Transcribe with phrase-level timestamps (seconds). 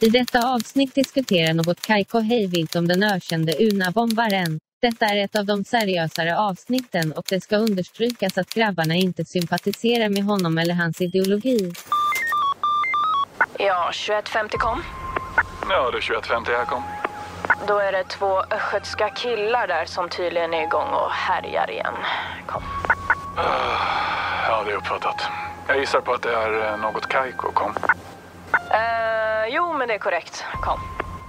[0.00, 4.60] I detta avsnitt diskuterar något Kaiko hejvilt om den ökände Una-bombaren.
[4.82, 10.08] Detta är ett av de seriösare avsnitten och det ska understrykas att grabbarna inte sympatiserar
[10.08, 11.72] med honom eller hans ideologi.
[13.58, 14.82] Ja, 21.50 kom.
[15.70, 16.82] Ja, det är 21.50 här kom.
[17.68, 21.94] Då är det två östgötska killar där som tydligen är igång och härjar igen.
[22.46, 22.62] Kom.
[24.48, 25.22] Ja, det är uppfattat.
[25.68, 27.74] Jag gissar på att det är eh, något Kaiko kom.
[29.46, 30.44] Eh, jo, men det är korrekt.
[30.60, 30.80] Kom.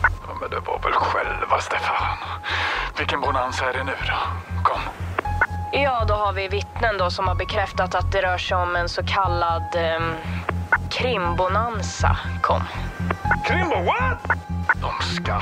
[0.01, 2.17] Ja, men det var väl självaste fan.
[2.97, 4.61] Vilken bonanza är det nu då?
[4.63, 4.81] Kom.
[5.71, 8.89] Ja, då har vi vittnen då som har bekräftat att det rör sig om en
[8.89, 10.13] så kallad ehm,
[10.91, 12.17] krimbonanza.
[12.41, 12.63] Kom.
[13.47, 14.37] Krimbo, what?
[14.81, 15.41] De ska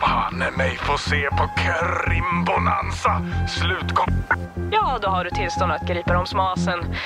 [0.00, 3.22] banne mig få se på Krimbonanza.
[3.48, 4.24] Slut kom.
[4.72, 6.96] Ja, då har du tillstånd att gripa dem smasen.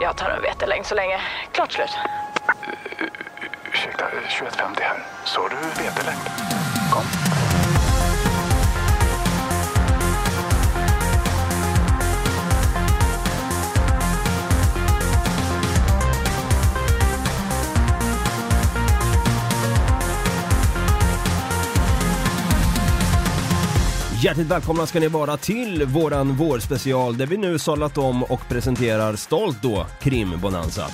[0.00, 1.20] Jag tar en vetelängd så länge.
[1.52, 1.98] Klart slut.
[3.74, 5.06] Ursäkta, 21.50 här.
[5.24, 6.22] Så du vetelängd?
[6.92, 7.04] Kom.
[24.22, 29.16] Hjärtligt välkomna ska ni vara till våran vårspecial där vi nu sållat om och presenterar
[29.16, 30.90] stolt då Krim-bonanza.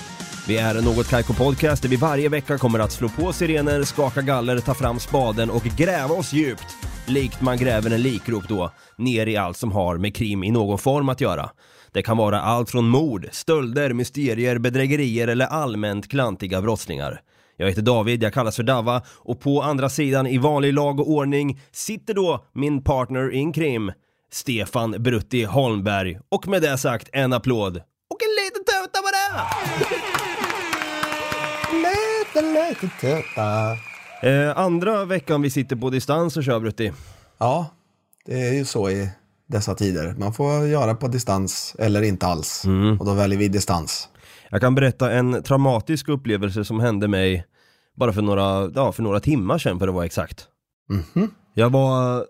[0.47, 4.21] Vi är Något Kaiko Podcast där vi varje vecka kommer att slå på sirener, skaka
[4.21, 9.27] galler, ta fram spaden och gräva oss djupt, likt man gräver en likrop då, ner
[9.27, 11.49] i allt som har med krim i någon form att göra.
[11.91, 17.21] Det kan vara allt från mord, stölder, mysterier, bedrägerier eller allmänt klantiga brottslingar.
[17.57, 21.09] Jag heter David, jag kallas för Dava och på andra sidan i vanlig lag och
[21.09, 23.91] ordning sitter då min partner in krim,
[24.31, 26.19] Stefan Brutti Holmberg.
[26.29, 29.84] Och med det sagt, en applåd och en liten tuta på det!
[33.01, 33.71] Tuta.
[34.21, 36.91] Eh, andra veckan vi sitter på distans och kör Brutti.
[37.37, 37.69] Ja,
[38.25, 39.09] det är ju så i
[39.47, 40.15] dessa tider.
[40.17, 42.63] Man får göra på distans eller inte alls.
[42.99, 44.09] Och då väljer vi distans.
[44.49, 47.45] Jag kan berätta en traumatisk upplevelse som hände mig
[47.95, 50.47] bara för några, ja, för några timmar sedan för att vara exakt.
[51.53, 52.25] Jag var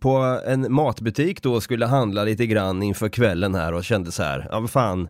[0.00, 4.22] på en matbutik då och skulle handla lite grann inför kvällen här och kände så
[4.22, 5.08] här, ja vad fan,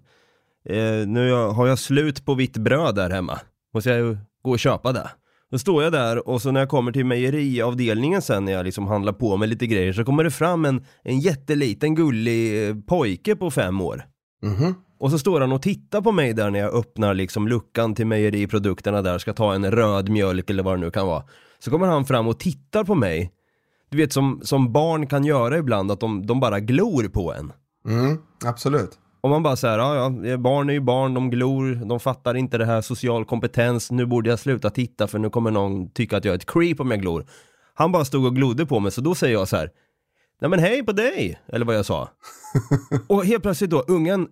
[0.68, 3.38] eh, nu har jag slut på vitt bröd där hemma.
[3.74, 5.10] Måste jag gå och köpa det.
[5.50, 8.86] Då står jag där och så när jag kommer till mejeriavdelningen sen när jag liksom
[8.86, 13.36] handlar på med lite grejer så kommer det fram en, en jätteliten gullig eh, pojke
[13.36, 14.04] på fem år.
[15.00, 18.06] Och så står han och tittar på mig där när jag öppnar liksom luckan till
[18.06, 21.24] mejeriprodukterna där, ska ta en röd mjölk eller vad det nu kan vara.
[21.58, 23.32] Så kommer han fram och tittar på mig.
[23.90, 27.52] Du vet som, som barn kan göra ibland, att de, de bara glor på en.
[27.88, 28.98] Mm, absolut.
[29.20, 32.58] Och man bara säger, ja ja, barn är ju barn, de glor, de fattar inte
[32.58, 36.24] det här social kompetens, nu borde jag sluta titta för nu kommer någon tycka att
[36.24, 37.26] jag är ett creep om jag glor.
[37.74, 39.70] Han bara stod och glodde på mig, så då säger jag så här,
[40.40, 42.08] nej men hej på dig, eller vad jag sa.
[43.06, 44.28] och helt plötsligt då, ungen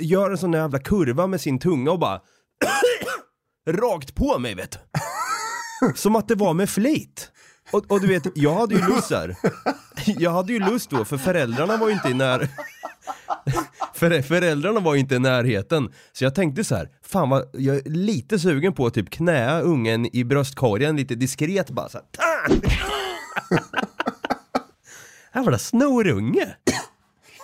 [0.00, 2.20] gör en sån jävla kurva med sin tunga och bara
[3.68, 4.78] rakt på mig vet du.
[5.94, 7.32] Som att det var med flit.
[7.70, 9.36] Och, och du vet, jag hade ju lust där.
[10.06, 12.48] Jag hade ju lust då, för föräldrarna var ju inte i när...
[13.94, 15.92] För, föräldrarna var inte i närheten.
[16.12, 19.60] Så jag tänkte så här, fan vad, jag är lite sugen på att typ knäa
[19.60, 22.60] ungen i bröstkorgen lite diskret bara så här.
[25.32, 26.56] Här var det snorunge.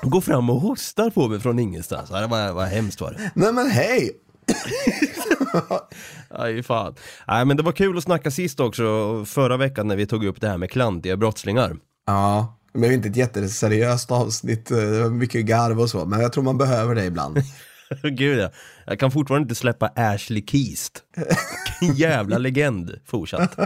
[0.03, 2.11] Går fram och hostar på mig från ingenstans.
[2.11, 3.31] Det var, var hemskt var det.
[3.35, 4.11] Nej men hej!
[6.31, 6.95] Aj fan.
[7.29, 10.41] Nej men det var kul att snacka sist också, förra veckan när vi tog upp
[10.41, 11.77] det här med klantiga brottslingar.
[12.07, 16.21] Ja, det blev inte ett jätteseriöst avsnitt, eh, det var mycket garv och så, men
[16.21, 17.39] jag tror man behöver det ibland.
[18.03, 18.51] Gud ja.
[18.87, 21.03] Jag kan fortfarande inte släppa Ashley Keast.
[21.81, 23.57] Vilken jävla legend fortsatt.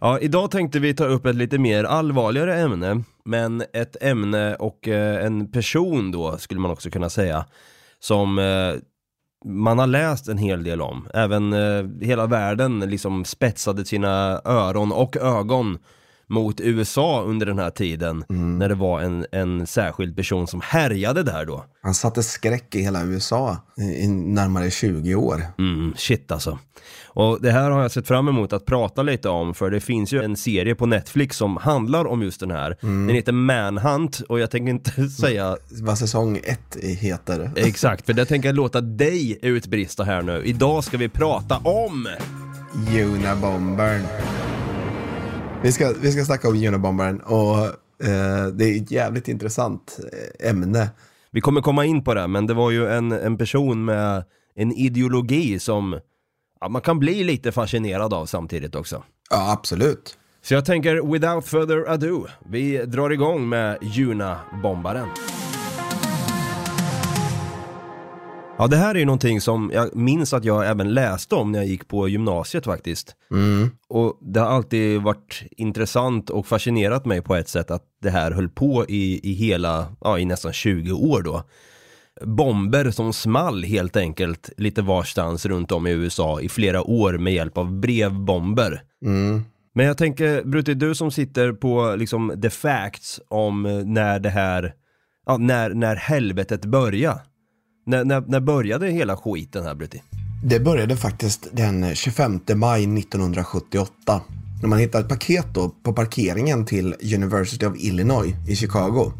[0.00, 4.88] Ja, idag tänkte vi ta upp ett lite mer allvarligare ämne, men ett ämne och
[4.88, 7.44] eh, en person då skulle man också kunna säga,
[7.98, 8.74] som eh,
[9.44, 11.08] man har läst en hel del om.
[11.14, 15.78] Även eh, hela världen liksom spetsade sina öron och ögon
[16.32, 21.22] mot USA under den här tiden när det var en, en särskild person som härjade
[21.22, 21.64] där då.
[21.82, 25.42] Han satte skräck i hela USA i i närmare 20 år.
[25.58, 26.58] Mm, shit alltså.
[27.04, 30.12] Och det här har jag sett fram emot att prata lite om för det finns
[30.12, 32.76] ju en serie på Netflix som handlar om just den här.
[32.80, 37.50] Den heter Manhunt och jag tänker inte säga Vad säsong ett heter.
[37.56, 40.42] exakt för det tänker jag låta dig utbrista här nu.
[40.44, 42.08] Idag ska vi prata om
[42.94, 44.02] Unabombern.
[45.64, 47.58] Vi ska, vi ska snacka om Unabombern och
[48.08, 49.98] eh, det är ett jävligt intressant
[50.40, 50.90] eh, ämne.
[51.30, 54.24] Vi kommer komma in på det, men det var ju en, en person med
[54.54, 56.00] en ideologi som
[56.60, 59.02] ja, man kan bli lite fascinerad av samtidigt också.
[59.30, 60.18] Ja, absolut.
[60.42, 65.08] Så jag tänker, without further ado, vi drar igång med Juna-bombaren.
[68.62, 71.58] Ja, det här är ju någonting som jag minns att jag även läste om när
[71.58, 73.16] jag gick på gymnasiet faktiskt.
[73.88, 78.30] Och det har alltid varit intressant och fascinerat mig på ett sätt att det här
[78.30, 81.42] höll på i, i hela, ja i nästan 20 år då.
[82.24, 87.32] Bomber som small helt enkelt lite varstans runt om i USA i flera år med
[87.32, 88.82] hjälp av brevbomber.
[89.74, 94.30] Men jag tänker, Brutti, du som sitter på liksom the facts om eh, när det
[94.30, 94.74] här,
[95.26, 97.20] ja, när, när helvetet började.
[97.84, 100.02] När, när, när började hela skiten här Brutti?
[100.44, 104.20] Det började faktiskt den 25 maj 1978.
[104.62, 109.12] När man hittade ett paket då på parkeringen till University of Illinois i Chicago.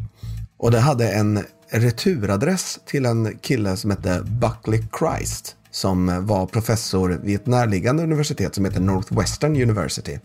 [0.56, 5.56] Och det hade en returadress till en kille som hette Buckley Christ.
[5.70, 10.19] Som var professor vid ett närliggande universitet som heter Northwestern University.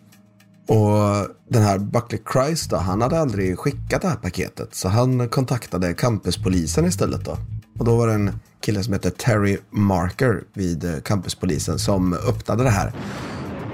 [0.68, 4.75] Och den här Buckley Christ då, han hade aldrig skickat det här paketet.
[4.75, 7.38] Så han kontaktade campuspolisen istället då.
[7.79, 12.63] Och då var det en kille som heter Terry Marker vid eh, campuspolisen som öppnade
[12.63, 12.94] det här.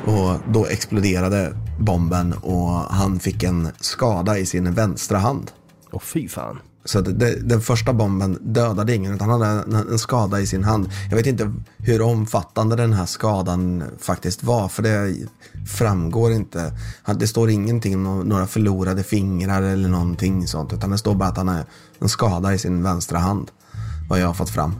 [0.05, 5.51] Och då exploderade bomben och han fick en skada i sin vänstra hand.
[5.91, 6.59] Åh fy fan.
[6.85, 10.63] Så det, den första bomben dödade ingen, utan han hade en, en skada i sin
[10.63, 10.89] hand.
[11.09, 15.15] Jag vet inte hur omfattande den här skadan faktiskt var, för det
[15.67, 16.73] framgår inte.
[17.19, 21.29] Det står ingenting om nå- några förlorade fingrar eller någonting sånt, utan det står bara
[21.29, 21.65] att han har
[21.99, 23.51] en skada i sin vänstra hand.
[24.13, 24.75] Vad jag har fått fram.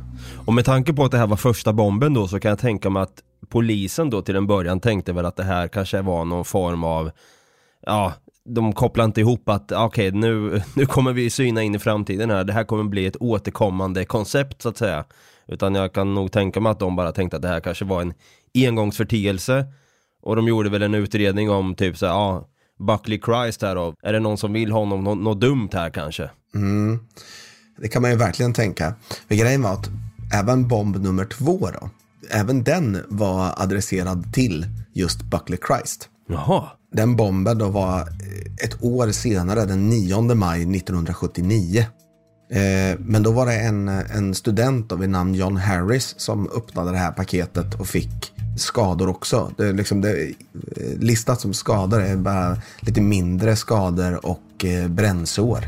[0.45, 2.89] Och med tanke på att det här var första bomben då så kan jag tänka
[2.89, 6.45] mig att polisen då till en början tänkte väl att det här kanske var någon
[6.45, 7.11] form av,
[7.85, 8.13] ja,
[8.45, 12.43] de kopplar inte ihop att okej nu, nu kommer vi syna in i framtiden här,
[12.43, 15.05] det här kommer bli ett återkommande koncept så att säga.
[15.47, 18.01] Utan jag kan nog tänka mig att de bara tänkte att det här kanske var
[18.01, 18.13] en
[18.67, 19.65] engångsförteelse.
[20.21, 22.47] Och de gjorde väl en utredning om typ så här, ja,
[22.79, 26.29] Buckley Christ här då, är det någon som vill honom något, dumt här kanske?
[27.81, 28.93] Det kan man ju verkligen tänka.
[29.27, 29.89] För grejen var att
[30.33, 31.89] även bomb nummer två då,
[32.31, 36.09] även den var adresserad till just Buckley Christ.
[36.29, 41.85] Jaha, Den bomben då var eh, ett år senare, den 9 maj 1979.
[42.51, 46.91] Eh, Men då var det en, en student då vid namn John Harris som öppnade
[46.91, 49.51] det här paketet och fick skador också.
[49.57, 54.87] Det är liksom det, eh, listat som skador är bara lite mindre skador och eh,
[54.87, 55.63] brännsår.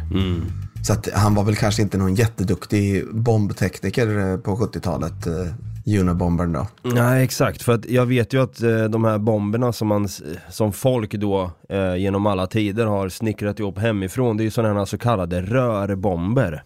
[0.87, 6.53] Så att han var väl kanske inte någon jätteduktig bombtekniker eh, på 70-talet, eh, Unabombern
[6.53, 6.67] då.
[6.83, 10.07] Nej exakt, för att jag vet ju att eh, de här bomberna som man
[10.49, 14.79] som folk då eh, genom alla tider har snickrat ihop hemifrån, det är ju sådana
[14.79, 16.63] här så kallade rörbomber.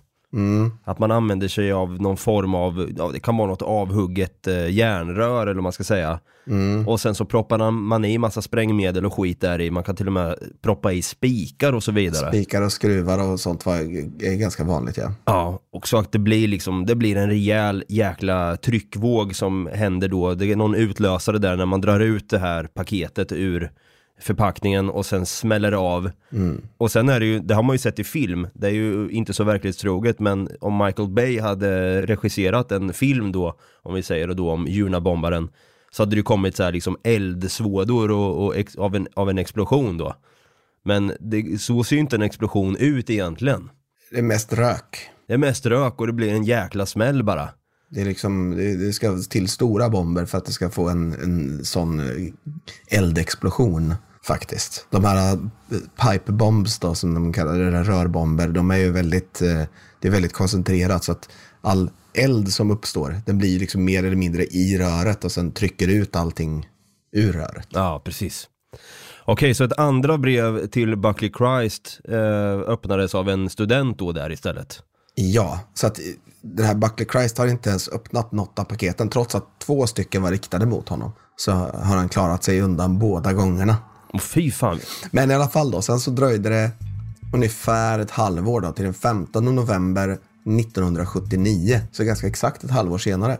[0.83, 4.69] Att man använder sig av någon form av, ja, det kan vara något avhugget eh,
[4.69, 6.19] järnrör eller vad man ska säga.
[6.87, 9.95] Och sen så proppar man, man i massa sprängmedel och skit där i, man kan
[9.95, 12.27] till och med proppa i spikar och så vidare.
[12.27, 15.13] Spikar och skruvar och sånt var är ganska vanligt ja.
[15.25, 20.07] Ja, och så att det blir liksom, det blir en rejäl jäkla tryckvåg som händer
[20.07, 20.33] då.
[20.33, 23.71] Det är någon utlösare där när man drar ut det här paketet ur
[24.19, 26.11] förpackningen och sen smäller det av.
[26.77, 29.09] Och sen är det ju, det har man ju sett i film, det är ju
[29.09, 34.27] inte så verklighetstroget men om Michael Bay hade regisserat en film då, om vi säger
[34.27, 35.49] det då om Junabombaren,
[35.91, 39.29] så hade det ju kommit så här liksom eldsvådor och, och ex, av, en, av
[39.29, 40.15] en explosion då.
[40.85, 43.69] Men det, så ser ju inte en explosion ut egentligen.
[44.11, 45.09] Det är mest rök.
[45.27, 47.49] Det är mest rök och det blir en jäkla smäll bara.
[47.89, 51.13] Det, är liksom, det, det ska till stora bomber för att det ska få en,
[51.13, 52.33] en sån eh,
[52.87, 54.87] eldexplosion faktiskt.
[54.89, 55.39] De här eh,
[56.11, 59.61] pipe bombs då som de kallar det, eller rörbomber, de är ju väldigt, eh,
[59.99, 61.29] det är väldigt koncentrerat så att
[61.61, 65.87] all eld som uppstår, den blir liksom mer eller mindre i röret och sen trycker
[65.87, 66.69] ut allting
[67.11, 67.67] ur röret.
[67.69, 68.47] Ja, precis.
[69.25, 74.31] Okej, så ett andra brev till Buckley Christ eh, öppnades av en student då där
[74.31, 74.83] istället.
[75.15, 76.05] Ja, så att eh,
[76.41, 80.21] den här Buckley Christ har inte ens öppnat något av paketen trots att två stycken
[80.21, 81.11] var riktade mot honom.
[81.35, 83.77] Så har han klarat sig undan båda gångerna.
[84.13, 84.79] Och fy fan.
[85.11, 86.71] Men i alla fall då, sen så dröjde det
[87.33, 90.09] ungefär ett halvår då till den 15 november
[90.59, 91.81] 1979.
[91.91, 93.37] Så ganska exakt ett halvår senare.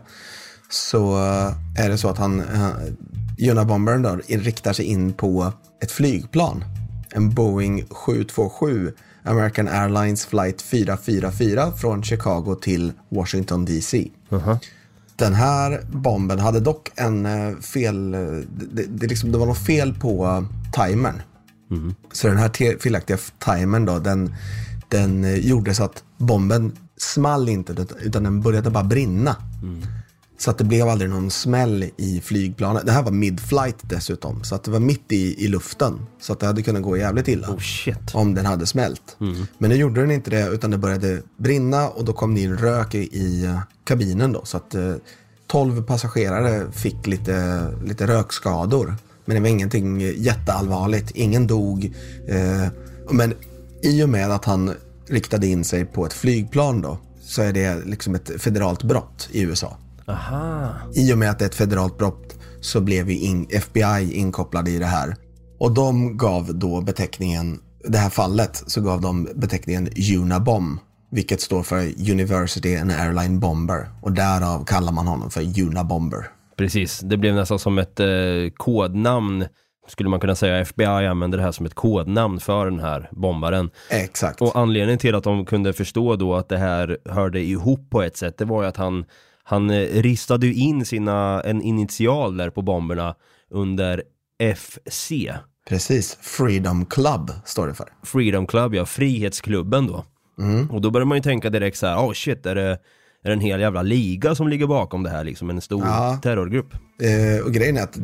[0.70, 5.92] Så eh, är det så att han, uh, Unabombern då, riktar sig in på ett
[5.92, 6.64] flygplan.
[7.10, 8.92] En Boeing 727
[9.24, 14.10] American Airlines flight 444 från Chicago till Washington DC.
[15.20, 18.20] Den här bomben hade dock en eh, fel, eh,
[18.72, 21.22] det, det, liksom, det var något fel på uh, timern.
[22.12, 24.34] Så den här felaktiga timern då, den,
[24.88, 29.36] den eh, gjorde så att bomben small inte, utan- utan den började bara brinna.
[30.40, 32.86] Så att det blev aldrig någon smäll i flygplanet.
[32.86, 34.44] Det här var mid-flight dessutom.
[34.44, 36.06] Så att det var mitt i, i luften.
[36.20, 37.48] Så att det hade kunnat gå jävligt illa.
[37.48, 37.94] Oh.
[38.12, 39.16] Om den hade smält.
[39.58, 42.56] Men nu gjorde den inte det utan det började brinna och då kom det in
[42.56, 44.44] rök i, eh, kabinen då.
[44.44, 44.94] Så att eh,
[45.46, 48.94] 12 passagerare fick lite, lite rökskador.
[49.24, 51.10] Men det var ingenting jätteallvarligt.
[51.10, 51.92] Ingen dog.
[52.28, 52.66] Eh,
[53.10, 53.34] men
[53.82, 54.74] i och med att han
[55.08, 59.42] riktade in sig på ett flygplan då så är det liksom ett federalt brott i
[59.42, 59.76] USA.
[60.06, 60.68] Aha.
[60.94, 64.78] I och med att det är ett federalt brott så blev ju FBI inkopplade i
[64.78, 65.16] det här.
[65.58, 69.88] Och de gav då beteckningen, det här fallet, så gav de beteckningen
[70.18, 70.80] Unabom.
[71.10, 73.90] Vilket står för University and Airline Bomber.
[74.02, 76.26] Och därav kallar man honom för Unabomber.
[76.56, 78.06] Precis, det blev nästan som ett eh,
[78.56, 79.44] kodnamn
[79.90, 80.58] skulle man kunna säga.
[80.58, 83.70] FBI använde det här som ett kodnamn för den här bombaren.
[83.90, 84.42] Exakt.
[84.42, 88.16] Och anledningen till att de kunde förstå då att det här hörde ihop på ett
[88.16, 89.04] sätt, det var ju att han,
[89.50, 93.14] han eh, ristade ju in sina, en initial där på bomberna
[93.50, 94.02] under
[94.56, 95.12] FC.
[95.68, 96.18] Precis.
[96.20, 97.88] Freedom Club står det för.
[98.02, 100.04] Freedom Club, ja, Frihetsklubben då.
[100.70, 102.70] Och då börjar man ju tänka direkt så här, oh shit, är det,
[103.22, 106.18] är det en hel jävla liga som ligger bakom det här liksom, en stor Ja.
[106.22, 106.74] terrorgrupp?
[107.02, 107.98] Eh, och grejen är att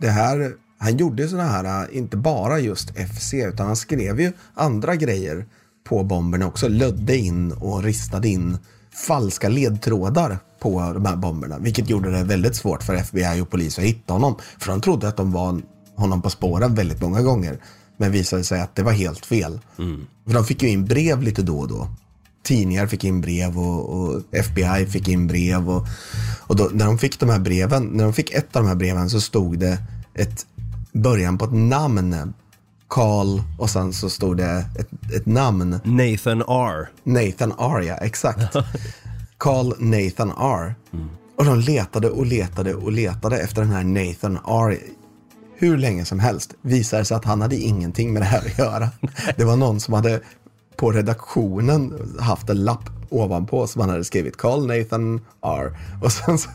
[0.00, 4.32] det, här, han gjorde sådana här, eh, inte bara just FC, utan han skrev ju
[4.54, 5.46] andra grejer
[5.88, 6.68] på bomberna också.
[6.68, 8.58] Lödde in och ristade in
[9.06, 11.58] falska ledtrådar på de här bomberna.
[11.58, 14.36] Vilket gjorde det väldigt svårt för FBI och polis att hitta honom.
[14.58, 15.60] För de trodde att de var
[15.96, 17.58] honom på spåren väldigt många gånger.
[17.96, 19.60] Men visade sig att det var helt fel.
[20.26, 21.88] För de fick ju in brev lite då och då.
[22.42, 25.70] Tidningar fick in brev och, och FBI fick in brev.
[25.70, 25.86] Och,
[26.40, 28.74] och då, när de fick de här breven, när de fick ett av de här
[28.74, 29.78] breven så stod det
[30.14, 30.46] ett
[30.92, 32.34] början på ett namn.
[32.90, 35.80] Carl och sen så stod det ett, ett namn.
[35.84, 36.88] Nathan R.
[37.04, 38.56] Nathan R, ja exakt.
[39.38, 40.74] Carl Nathan R.
[41.36, 44.78] Och de letade och letade och letade efter den här Nathan R.
[45.56, 46.54] Hur länge som helst.
[46.62, 48.88] Visade sig att han hade ingenting med det här att göra.
[49.36, 50.20] Det var någon som hade
[50.76, 55.72] på redaktionen haft en lapp ovanpå som han hade skrivit Carl Nathan R.
[56.02, 56.48] Och sen så,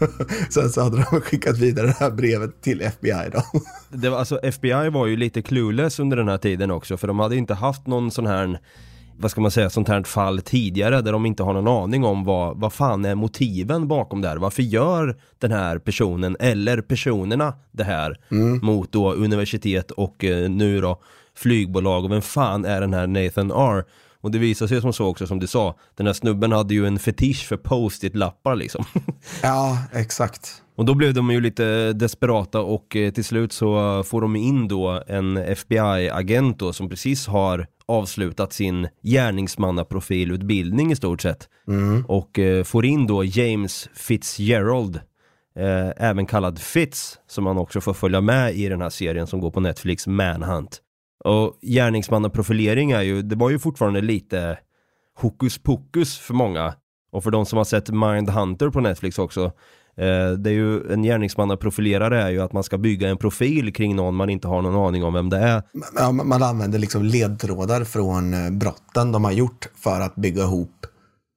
[0.50, 3.42] sen så hade de skickat vidare det här brevet till FBI då.
[3.90, 7.20] Det var, alltså FBI var ju lite clueless under den här tiden också för de
[7.20, 8.60] hade inte haft någon sån här
[9.18, 12.24] vad ska man säga, sånt här fall tidigare där de inte har någon aning om
[12.24, 14.38] vad, vad fan är motiven bakom det här.
[14.38, 18.18] Varför gör den här personen eller personerna det här
[18.62, 21.02] mot då universitet och eh, nu då
[21.36, 23.84] flygbolag och vem fan är den här Nathan R?
[24.26, 26.88] Och det visar sig som så också som du sa, den här snubben hade ju
[26.88, 28.86] en fetisch för post-it-lappar liksom.
[29.44, 30.62] Ja, exakt.
[30.76, 34.68] Och då blev de ju lite desperata och eh, till slut så får de in
[34.68, 41.50] då en FBI-agent då som precis har avslutat sin gärningsmannaprofilutbildning i stort sett.
[42.08, 44.96] Och eh, får in då James Fitzgerald,
[45.60, 49.40] eh, även kallad Fitz, som han också får följa med i den här serien som
[49.40, 50.82] går på Netflix, Manhunt.
[51.26, 54.58] Och gärningsmannaprofilering är ju, det var ju fortfarande lite
[55.16, 56.74] hokus pokus för många.
[57.12, 59.44] Och för de som har sett Mindhunter på Netflix också,
[59.98, 63.96] eh, det är ju en gärningsmannaprofilerare är ju att man ska bygga en profil kring
[63.96, 65.64] någon man inte har någon aning om vem det är.
[66.12, 70.86] Man, man använder liksom ledtrådar från eh, brotten de har gjort för att bygga ihop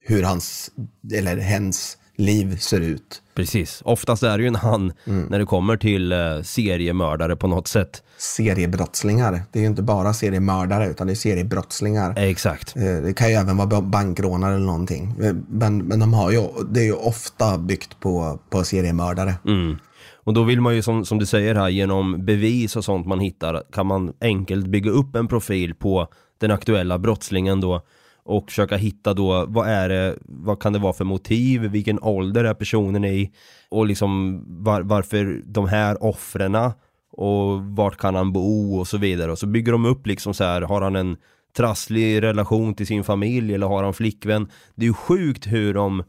[0.00, 0.70] hur hans,
[1.14, 3.22] eller hens liv ser ut.
[3.34, 7.68] Precis, oftast är det ju en han när det kommer till eh, seriemördare på något
[7.68, 8.02] sätt.
[8.18, 9.42] Seriebrottslingar.
[9.52, 12.14] Det är ju inte bara seriemördare utan det är seriebrottslingar.
[12.16, 12.76] Exakt.
[12.76, 15.14] Eh, Det kan ju även vara bankrånare eller någonting.
[15.22, 19.34] Eh, Men, men de har ju, det är ju ofta byggt på, på seriemördare.
[19.46, 19.76] Mm.
[20.14, 23.20] Och då vill man ju som, som du säger här, genom bevis och sånt man
[23.20, 26.08] hittar, kan man enkelt bygga upp en profil på
[26.38, 27.82] den aktuella brottslingen då
[28.28, 32.44] och försöka hitta då, vad är det, vad kan det vara för motiv, vilken ålder
[32.44, 33.30] är personen i
[33.68, 36.72] och liksom var, varför de här offrena
[37.12, 40.44] och vart kan han bo och så vidare och så bygger de upp liksom så
[40.44, 41.16] här, har han en
[41.56, 44.48] trasslig relation till sin familj eller har han flickvän?
[44.74, 46.02] Det är ju sjukt hur de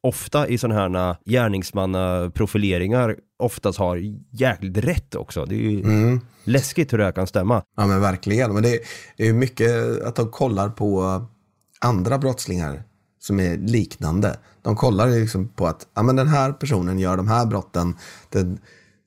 [0.00, 5.44] ofta i sådana här gärningsmannaprofileringar oftast har jäkligt rätt också.
[5.44, 7.62] Det är ju läskigt hur det här kan stämma.
[7.76, 8.54] Ja men verkligen.
[8.54, 8.80] Men det
[9.16, 11.22] är ju mycket att de kollar på
[11.80, 12.82] andra brottslingar
[13.20, 14.36] som är liknande.
[14.62, 17.96] De kollar liksom på att ja, men den här personen gör de här brotten.
[18.30, 18.56] Det,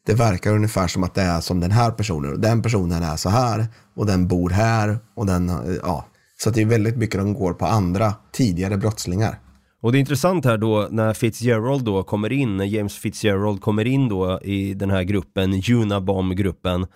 [0.06, 2.42] det verkar ungefär som att det är som den här personen.
[2.42, 5.00] Den personen är så här och den bor här.
[5.16, 5.52] Och den,
[5.84, 6.06] ja.
[6.44, 9.40] Så att det är väldigt mycket de går på andra tidigare brottslingar.
[9.82, 13.88] Och det är intressant här då när Fitzgerald då kommer in, när James Fitzgerald kommer
[13.88, 16.88] in då i den här gruppen, Unabom-gruppen,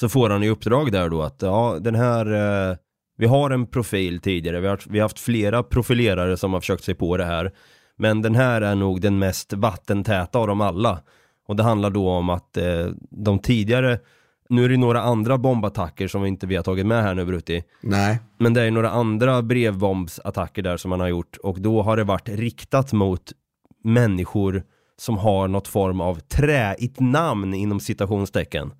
[0.00, 2.26] så får han i uppdrag där då att ja, den här,
[2.70, 2.76] eh,
[3.18, 6.84] vi har en profil tidigare, vi har, vi har haft flera profilerare som har försökt
[6.84, 7.52] sig på det här,
[7.96, 11.00] Men den här är nog den mest vattentäta av dem alla.
[11.48, 13.98] Och det handlar då om att eh, de tidigare,
[14.48, 17.24] nu är det några andra bombattacker som vi inte vi har tagit med här nu
[17.24, 17.64] Brutti.
[17.80, 18.18] Nej.
[18.38, 22.04] Men det är några andra brevbombsattacker där som man har gjort och då har det
[22.04, 23.32] varit riktat mot
[23.84, 24.62] människor
[24.96, 28.72] som har något form av träigt namn inom citationstecken.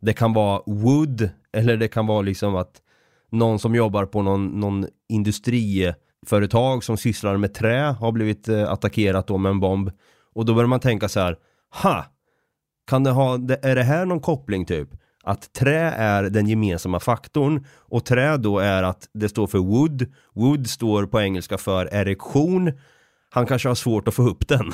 [0.00, 2.82] Det kan vara wood eller det kan vara liksom att
[3.30, 9.26] någon som jobbar på någon, någon industriföretag som sysslar med trä har blivit eh, attackerat
[9.26, 9.90] då med en bomb.
[10.34, 11.36] Och då börjar man tänka så här,
[11.82, 12.06] ha!
[12.86, 14.88] Kan det ha, är det här någon koppling typ?
[15.24, 20.06] Att trä är den gemensamma faktorn och trä då är att det står för wood.
[20.34, 22.72] Wood står på engelska för erektion.
[23.30, 24.72] Han kanske har svårt att få upp den.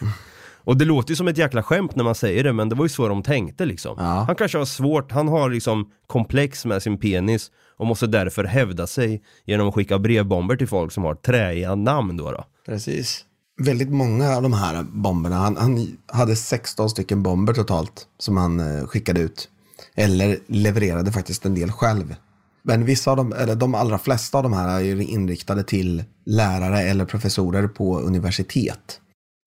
[0.64, 2.84] och det låter ju som ett jäkla skämt när man säger det men det var
[2.84, 3.96] ju så de tänkte liksom.
[3.98, 4.04] Ja.
[4.04, 7.50] Han kanske har svårt, han har liksom komplex med sin penis
[7.82, 12.16] och måste därför hävda sig genom att skicka brevbomber till folk som har träiga namn
[12.16, 12.30] då.
[12.30, 12.44] då.
[12.66, 13.24] Precis.
[13.60, 18.60] Väldigt många av de här bomberna, han, han hade 16 stycken bomber totalt som han
[18.60, 19.48] eh, skickade ut.
[19.94, 22.14] Eller levererade faktiskt en del själv.
[22.62, 26.04] Men vissa av dem, eller de allra flesta av de här är ju inriktade till
[26.26, 29.00] lärare eller professorer på universitet.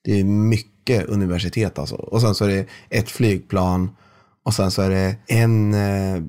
[0.04, 1.96] Det är mycket universitet alltså.
[1.96, 3.90] Och sen så är det ett flygplan
[4.44, 6.24] och sen så är det en eh,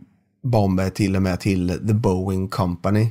[0.50, 3.08] Bomber till och med till The Boeing Company.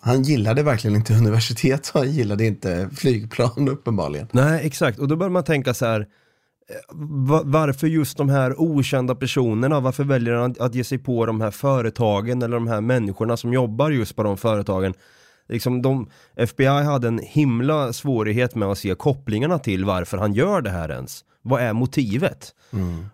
[0.00, 4.28] Han gillade verkligen inte universitet och han gillade inte flygplan uppenbarligen.
[4.32, 4.98] Nej, exakt.
[4.98, 6.06] Och då börjar man tänka så här, eh,
[7.44, 9.80] varför just de här okända personerna?
[9.80, 13.52] Varför väljer han att ge sig på de här företagen eller de här människorna som
[13.52, 14.94] jobbar just på de företagen?
[15.48, 20.60] Liksom de, FBI hade en himla svårighet med att se kopplingarna till varför han gör
[20.60, 21.24] det här ens.
[21.42, 22.54] Vad är motivet?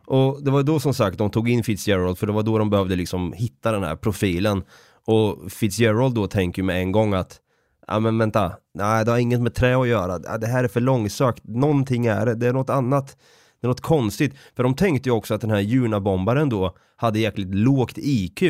[0.07, 2.71] Och det var då som sagt de tog in Fitzgerald för det var då de
[2.71, 4.63] behövde liksom hitta den här profilen.
[5.07, 7.41] Och Fitzgerald då tänker med en gång att
[7.87, 10.81] Ja men vänta, nej det har inget med trä att göra, det här är för
[10.81, 13.17] långsökt, någonting är det, det är något annat,
[13.61, 14.35] det är något konstigt.
[14.57, 18.43] För de tänkte ju också att den här Juna-bombaren då hade jäkligt lågt IQ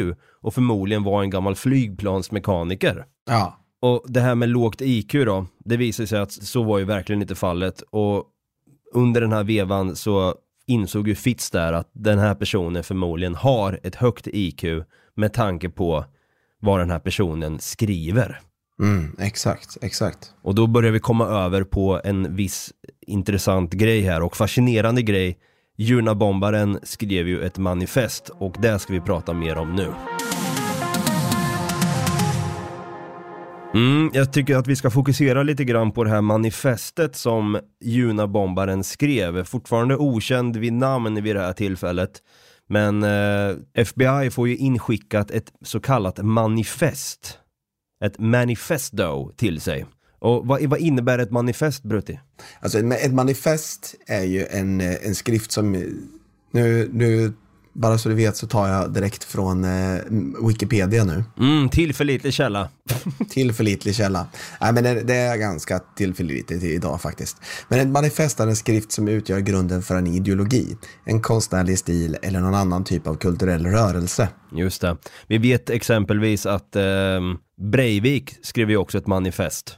[0.42, 3.04] och förmodligen var en gammal flygplansmekaniker.
[3.26, 6.84] Ja, Och det här med lågt IQ då, det visade sig att så var ju
[6.84, 8.24] verkligen inte fallet och
[8.92, 10.34] under den här vevan så
[10.66, 14.64] insåg ju Fitz där att den här personen förmodligen har ett högt IQ
[15.14, 16.04] med tanke på
[16.60, 18.40] vad den här personen skriver.
[18.80, 20.34] mm, exakt, exakt.
[20.42, 22.72] Och då börjar vi komma över på en viss
[23.06, 25.38] intressant grej här och fascinerande grej.
[25.76, 29.86] Junabombaren skrev ju ett manifest och det ska vi prata mer om nu.
[33.74, 38.84] Mm, jag tycker att vi ska fokusera lite grann på det här manifestet som Junabombaren
[38.84, 39.44] skrev.
[39.44, 42.10] Fortfarande okänd vid namn vid det här tillfället.
[42.68, 47.38] Men eh, FBI får ju inskickat ett så kallat manifest.
[48.04, 49.86] Ett manifesto till sig.
[50.18, 52.20] Och vad, vad innebär ett manifest Brutti?
[52.60, 55.80] Alltså ett manifest är ju en, eh, en skrift som, eh,
[56.50, 57.32] nu, nu,
[57.80, 60.00] bara så du vet så tar jag direkt från eh,
[60.46, 61.24] Wikipedia nu.
[61.38, 62.68] Mm, tillförlitlig källa.
[63.30, 64.26] Tillförlitlig källa.
[64.60, 67.36] Nej, men det, det är ganska tillförlitligt idag faktiskt.
[67.68, 72.16] Men ett manifest är en skrift som utgör grunden för en ideologi, en konstnärlig stil
[72.22, 74.28] eller någon annan typ av kulturell rörelse.
[74.52, 74.96] Just det.
[75.26, 76.82] Vi vet exempelvis att eh,
[77.72, 79.76] Breivik skrev ju också ett manifest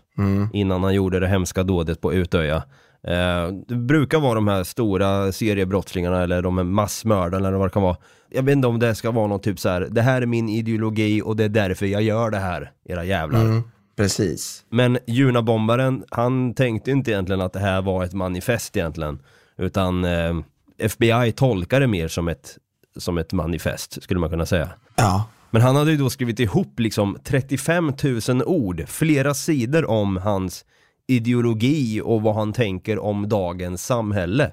[0.53, 2.63] innan han gjorde det hemska dådet på Utöja.
[3.07, 7.73] Eh, det brukar vara de här stora seriebrottslingarna eller de här massmördarna eller vad det
[7.73, 7.97] kan vara.
[8.31, 9.89] Jag vet inte om det ska vara någon typ så här.
[9.91, 13.63] det här är min ideologi och det är därför jag gör det här, era jävlar.
[13.97, 14.65] Precis.
[14.69, 19.19] Men Junabombaren, han tänkte inte egentligen att det här var ett manifest egentligen.
[19.59, 20.35] Utan eh,
[20.79, 22.59] FBI tolkar det mer som ett,
[22.97, 24.69] som ett manifest, skulle man kunna säga.
[24.97, 27.93] Ja, Men han hade ju då skrivit ihop liksom 35
[28.29, 30.65] 000 ord, flera sidor om hans
[31.09, 34.53] ideologi och vad han tänker om dagens samhälle.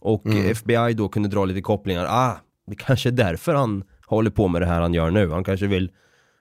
[0.00, 4.48] Och FBI då kunde dra lite kopplingar, ah, det kanske är därför han håller på
[4.48, 5.30] med det här han gör nu.
[5.30, 5.90] Han kanske vill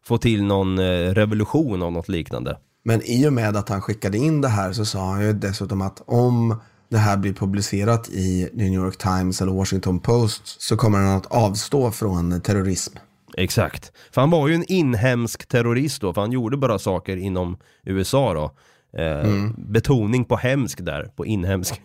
[0.06, 2.58] få till någon eh, revolution av något liknande.
[2.84, 5.82] men i och med att han skickade in det här så sa han ju dessutom
[5.82, 10.98] att om det här blir publicerat i New York Times eller Washington Post så kommer
[10.98, 12.98] han att avstå från terrorism.
[13.38, 13.92] Exakt.
[14.12, 18.34] För han var ju en inhemsk terrorist då, för han gjorde bara saker inom USA
[18.34, 18.52] då.
[18.94, 21.82] Eh, Betoning på hemsk där, på inhemsk.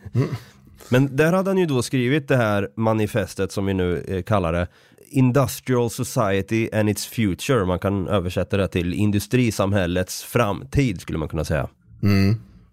[0.88, 4.52] Men där hade han ju då skrivit det här manifestet som vi nu eh, kallar
[4.52, 4.66] det.
[5.10, 11.44] Industrial Society and its Future, man kan översätta det till industrisamhällets framtid skulle man kunna
[11.44, 11.68] säga.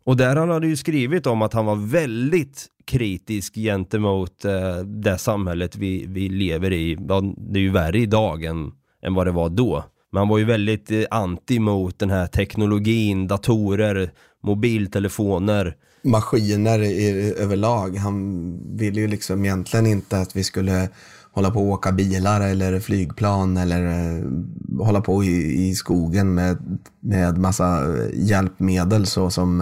[0.03, 5.17] Och där han hade ju skrivit om att han var väldigt kritisk gentemot eh, det
[5.17, 6.97] samhället vi, vi lever i.
[7.09, 8.71] Ja, det är ju värre idag än,
[9.03, 9.83] än vad det var då.
[10.11, 14.11] Men han var ju väldigt eh, anti mot den här teknologin, datorer,
[14.43, 15.75] mobiltelefoner.
[16.03, 17.95] Maskiner i, överlag.
[17.97, 20.89] Han ville ju liksom egentligen inte att vi skulle
[21.31, 24.23] hålla på och åka bilar eller flygplan eller eh,
[24.85, 29.61] hålla på i, i skogen med, med massa hjälpmedel så som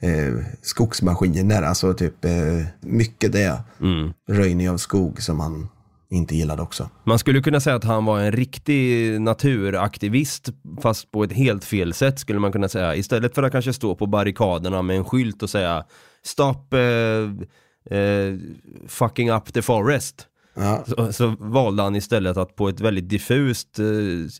[0.00, 3.62] eh, skogsmaskiner, alltså typ eh, mycket det.
[3.80, 4.12] Mm.
[4.28, 5.68] Röjning av skog som han
[6.12, 6.90] inte gillade också.
[7.04, 10.48] Man skulle kunna säga att han var en riktig naturaktivist
[10.82, 12.96] fast på ett helt fel sätt skulle man kunna säga.
[12.96, 15.84] Istället för att kanske stå på barrikaderna med en skylt och säga
[16.24, 18.38] Stop eh, eh,
[18.86, 20.26] fucking up the forest.
[20.54, 23.84] Ja, Så, så valde han istället att på ett väldigt diffust eh,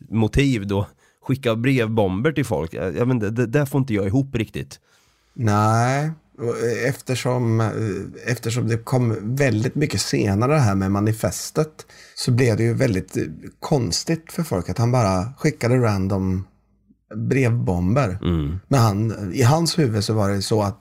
[0.09, 0.87] motiv då
[1.21, 2.73] skicka brevbomber till folk.
[2.73, 4.79] Jag, jag inte, det där får inte jag ihop riktigt.
[5.33, 6.11] nej,
[6.85, 12.63] eftersom, eh, eftersom det kom väldigt mycket senare det här med manifestet så blev det
[12.63, 13.23] ju väldigt eh,
[13.59, 16.47] konstigt för folk att han bara skickade random
[17.15, 18.17] brevbomber.
[18.21, 18.59] Mm.
[18.67, 20.79] Men han, i hans huvud så var det så att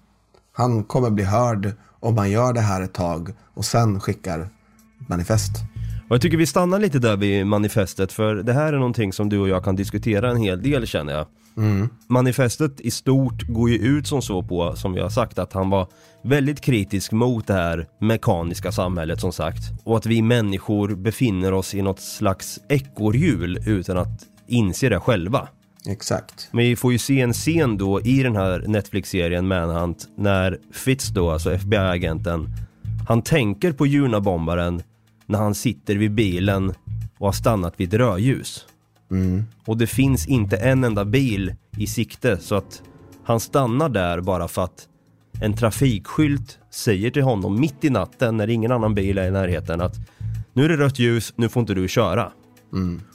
[0.52, 4.48] han kommer bli hörd om man gör det här ett tag och sen skickar
[5.08, 5.52] manifest.
[6.12, 9.28] Och jag tycker vi stannar lite där vid manifestet för det här är någonting som
[9.28, 11.26] du och jag kan diskutera en hel del känner jag.
[12.06, 15.70] Manifestet i stort går ju ut som så på, som vi har sagt, att han
[15.70, 15.86] var
[16.22, 19.62] väldigt kritisk mot det här mekaniska samhället som sagt.
[19.84, 25.48] Och att vi människor befinner oss i något slags ekorrhjul utan att inse det själva.
[25.86, 26.48] Exakt.
[26.50, 31.08] Men vi får ju se en scen då i den här Netflix-serien Manhunt när Fitz
[31.08, 32.48] då, alltså FBI-agenten,
[33.08, 34.82] han tänker på Junabombaren
[35.32, 36.74] när han sitter vid bilen
[37.18, 38.66] och har stannat vid ett rödljus.
[39.66, 42.82] Och det finns inte en enda bil i sikte så att
[43.24, 44.88] han stannar där bara för att
[45.40, 49.80] en trafikskylt säger till honom mitt i natten när ingen annan bil är i närheten
[49.80, 49.94] att
[50.52, 52.32] nu är det rött ljus, nu får inte du köra.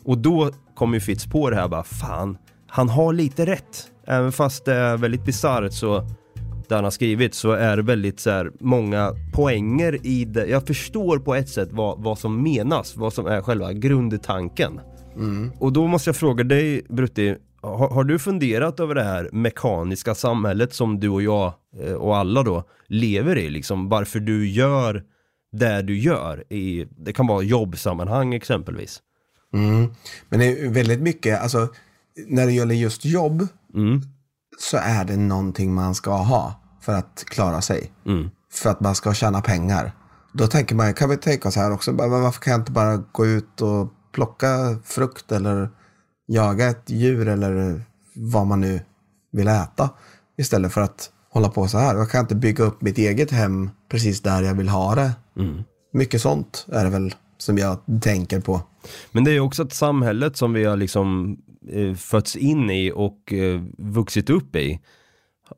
[0.03, 3.91] Och då kommer ju Fitz på det här bara, fan, han har lite rätt.
[4.07, 6.07] Även fast det är väldigt bisarrt så,
[6.69, 10.45] där han har skrivit, så är det väldigt så här, många poänger i det.
[10.47, 14.79] Jag förstår på ett sätt vad, vad som menas, vad som är själva grundtanken.
[15.59, 20.15] Och då måste jag fråga dig, Brutti, har, har du funderat över det här mekaniska
[20.15, 23.49] samhället som du och jag eh, och alla då lever i?
[23.49, 25.03] Liksom varför du gör
[25.51, 29.01] det du gör i, det kan vara jobbsammanhang exempelvis.
[29.53, 29.89] Mm.
[30.29, 31.67] Men det är väldigt mycket, alltså
[32.27, 34.01] när det gäller just jobb Mm.
[34.59, 37.91] Så är det någonting man ska ha för att klara sig.
[38.05, 38.29] Mm.
[38.51, 39.91] För att man ska tjäna pengar.
[40.33, 43.25] Då tänker man, kan vi tänka oss här också, varför kan jag inte bara gå
[43.25, 45.69] ut och plocka frukt eller
[46.27, 47.83] jaga ett djur eller
[48.15, 48.81] vad man nu
[49.31, 49.89] vill äta.
[50.37, 51.95] Istället för att hålla på så här.
[51.95, 55.11] Jag kan inte bygga upp mitt eget hem precis där jag vill ha det.
[55.37, 55.63] Mm.
[55.93, 58.61] Mycket sånt är det väl som jag tänker på.
[59.11, 61.37] Men det är också ett samhället som vi har liksom
[61.71, 64.79] Eh, fötts in i och eh, vuxit upp i.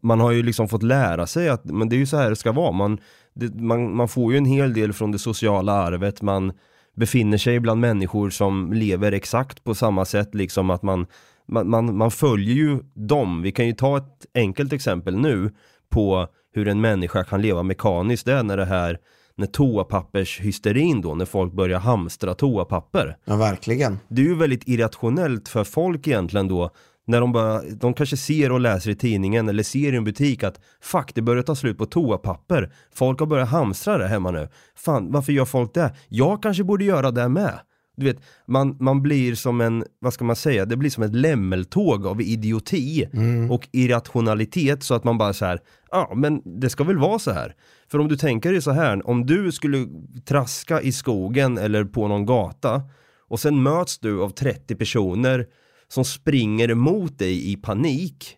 [0.02, 2.36] Man har ju liksom fått lära sig att men det är ju så här det
[2.36, 2.72] ska vara.
[2.72, 2.98] Man,
[3.34, 6.22] det, man, man får ju en hel del från det sociala arvet.
[6.22, 6.54] Man
[6.96, 10.36] befinner sig bland människor som lever exakt på samma sätt.
[10.36, 11.08] Liksom att man,
[11.48, 13.42] man, man, man följer ju dem.
[13.42, 15.52] Vi kan ju ta ett enkelt exempel nu
[15.90, 18.26] på hur en människa kan leva mekaniskt.
[18.26, 19.00] Det är när det här
[19.40, 23.18] när toapappershysterin då, när folk börjar hamstra toapapper.
[23.26, 24.00] Ja, verkligen.
[24.08, 26.70] Det är ju väldigt irrationellt för folk egentligen då
[27.08, 30.44] när de bara, de kanske ser och läser i tidningen eller ser i en butik
[30.44, 32.74] att fuck det börjar ta slut på toapapper.
[32.94, 34.50] Folk har börjat hamstra det hemma nu.
[34.76, 35.96] Fan, varför gör folk det?
[36.08, 37.60] Jag kanske borde göra det med.
[37.98, 41.16] Du vet, man, man blir som en, vad ska man säga, det blir som ett
[41.16, 43.08] lämmeltåg av idioti
[43.50, 45.60] och irrationalitet så att man bara så här,
[45.92, 47.56] ja men det ska väl vara så här.
[47.92, 49.88] För om du tänker dig så här, om du skulle
[50.26, 52.82] traska i skogen eller på någon gata
[53.28, 55.48] och sen möts du av 30 personer
[55.88, 58.36] som springer emot dig i panik.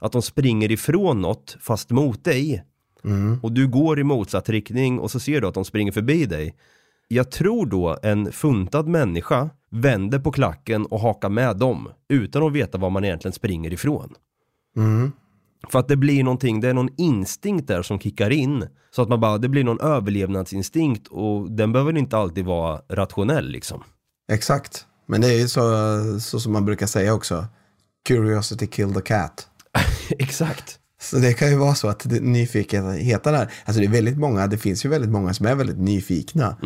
[0.00, 2.64] Att de springer ifrån något fast mot dig.
[3.42, 6.54] Och du går i motsatt riktning och så ser du att de springer förbi dig.
[7.08, 12.52] Jag tror då en funtad människa vänder på klacken och hakar med dem utan att
[12.52, 14.14] veta var man egentligen springer ifrån.
[15.68, 18.66] För att det blir någonting, det är någon instinkt där som kickar in.
[18.90, 23.48] Så att man bara, det blir någon överlevnadsinstinkt och den behöver inte alltid vara rationell
[23.48, 23.82] liksom.
[24.32, 24.86] Exakt.
[25.06, 25.60] Men det är ju så,
[26.20, 27.46] så som man brukar säga också.
[28.08, 29.48] Curiosity killed the cat.
[30.18, 30.78] Exakt.
[31.00, 34.58] Så det kan ju vara så att nyfikenheten är, alltså det är väldigt många, det
[34.58, 36.56] finns ju väldigt många som är väldigt nyfikna.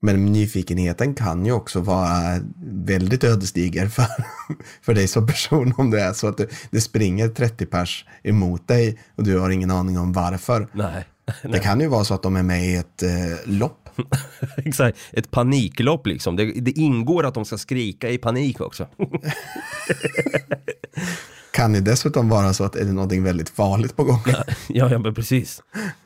[0.00, 4.06] Men nyfikenheten kan ju också vara väldigt ödesdiger för,
[4.82, 8.68] för dig som person om det är så att det, det springer 30 pers emot
[8.68, 10.68] dig och du har ingen aning om varför.
[10.72, 11.04] Nej.
[11.42, 13.10] Det kan ju vara så att de är med i ett eh,
[13.44, 13.88] lopp.
[14.56, 16.36] Exakt, ett paniklopp liksom.
[16.36, 18.86] Det, det ingår att de ska skrika i panik också.
[21.50, 24.20] kan ju dessutom vara så att är det någonting väldigt farligt på gång.
[24.68, 25.62] Ja, ja men precis.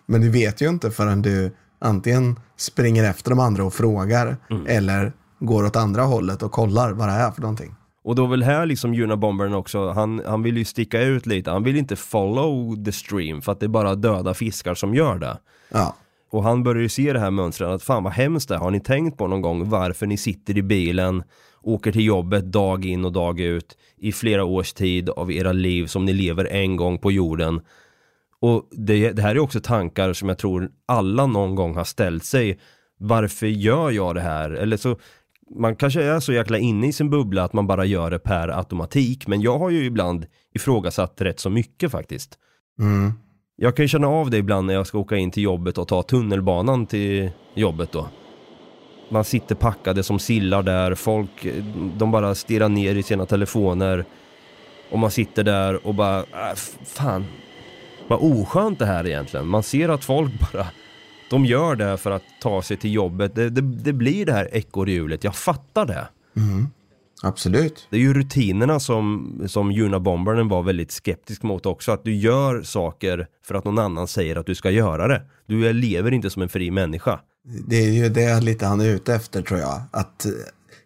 [0.07, 5.13] Men du vet ju inte förrän du antingen springer efter de andra och frågar eller
[5.41, 7.75] går åt andra hållet och kollar vad det är för någonting.
[8.05, 11.51] Och då väl här liksom Juna Bombern också, han, han vill ju sticka ut lite,
[11.51, 15.19] han vill inte follow the stream för att det är bara döda fiskar som gör
[15.19, 15.39] det.
[15.71, 15.97] Ja,
[16.33, 18.57] Och han börjar ju se det här mönstret att fan vad hemskt det.
[18.57, 21.23] Har ni tänkt på någon gång varför ni sitter i bilen,
[21.63, 25.87] åker till jobbet dag in och dag ut i flera års tid av era liv
[25.87, 27.61] som ni lever en gång på jorden.
[28.43, 32.25] Och det, det här är också tankar som jag tror alla någon gång har ställt
[32.25, 32.59] sig.
[32.99, 34.51] Varför gör jag det här?
[34.51, 34.97] Eller så
[35.57, 38.49] man kanske är så jäkla inne i sin bubbla att man bara gör det per
[38.49, 39.27] automatik.
[39.27, 42.39] Men jag har ju ibland ifrågasatt rätt så mycket faktiskt.
[42.79, 43.13] mm.
[43.57, 45.89] Jag kan ju känna av det ibland när jag ska åka in till jobbet och
[45.89, 48.09] ta tunnelbanan till jobbet då.
[49.09, 51.47] Man sitter packade som sillar där, folk
[51.97, 54.05] de bara stirrar ner i sina telefoner.
[54.91, 57.25] Och man sitter där och bara, äh, fan.
[58.13, 59.47] Vad oskönt det här egentligen.
[59.47, 60.67] Man ser att folk bara,
[61.31, 63.35] de gör det för att ta sig till jobbet.
[63.35, 66.09] Det, det, det blir det här ekorrhjulet, jag fattar det.
[67.23, 67.87] absolut.
[67.91, 71.93] Det är ju rutinerna som, som Juna Bombaren var väldigt skeptisk mot också.
[71.93, 75.23] Att du gör saker för att någon annan säger att du ska göra det.
[75.47, 77.21] Du lever inte som en fri människa.
[77.69, 79.83] Det är ju det lite han är ute efter tror jag.
[79.91, 80.33] Att eh,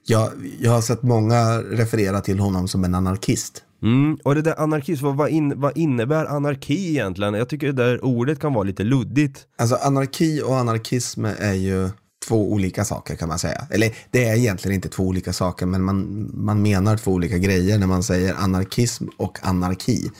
[0.07, 3.63] jag, jag har sett många referera till honom som en anarkist.
[3.83, 7.35] Mm, och det där anarkist, vad, in, vad innebär anarki egentligen?
[7.35, 9.47] Jag tycker det där ordet kan vara lite luddigt.
[9.59, 11.91] Alltså anarki och anarkism är ju
[12.29, 13.67] två olika saker kan man säga.
[13.71, 17.79] Eller det är egentligen inte två olika saker men man, man menar två olika grejer
[17.79, 20.11] när man säger anarkism och anarki.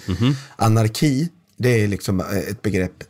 [0.57, 3.05] Anarki, det är liksom eh, ett begrepp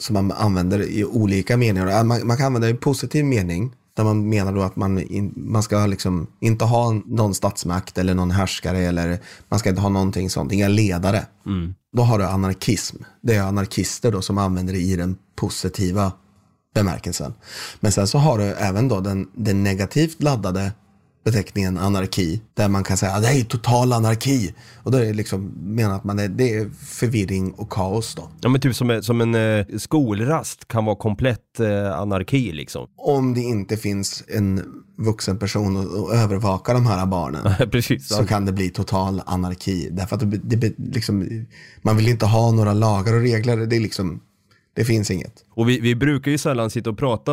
[0.00, 2.04] som man använder i olika meningar.
[2.04, 5.32] Man, man kan använda det i positiv mening där man menar då att man, in,
[5.36, 9.88] man ska liksom inte ha någon statsmakt eller någon härskare eller man ska inte ha
[9.88, 11.26] någonting sånt, inga ledare.
[11.96, 12.96] Då har du anarkism.
[13.22, 16.12] Det är anarkister då som använder det i den positiva
[16.74, 17.34] bemärkelsen.
[17.80, 20.72] Men sen så har du även då den, den negativt laddade
[21.30, 24.54] beteckningen anarki, där man kan säga att det är total anarki.
[24.82, 28.30] Och då är det liksom menar att man är, det är förvirring och kaos då.
[28.40, 32.86] Ja men typ som, som en eh, skolrast kan vara komplett eh, anarki liksom.
[32.96, 34.62] Om det inte finns en
[34.98, 37.54] vuxen person och, och övervakar de här barnen.
[37.70, 38.08] Precis.
[38.08, 39.88] så kan det bli total anarki.
[39.90, 41.46] Därför att det, det, liksom,
[41.82, 43.56] man vill inte ha några lagar och regler.
[43.56, 44.20] Det, är liksom,
[44.74, 45.44] det finns inget.
[45.50, 47.32] Och vi, vi brukar ju sällan sitta och prata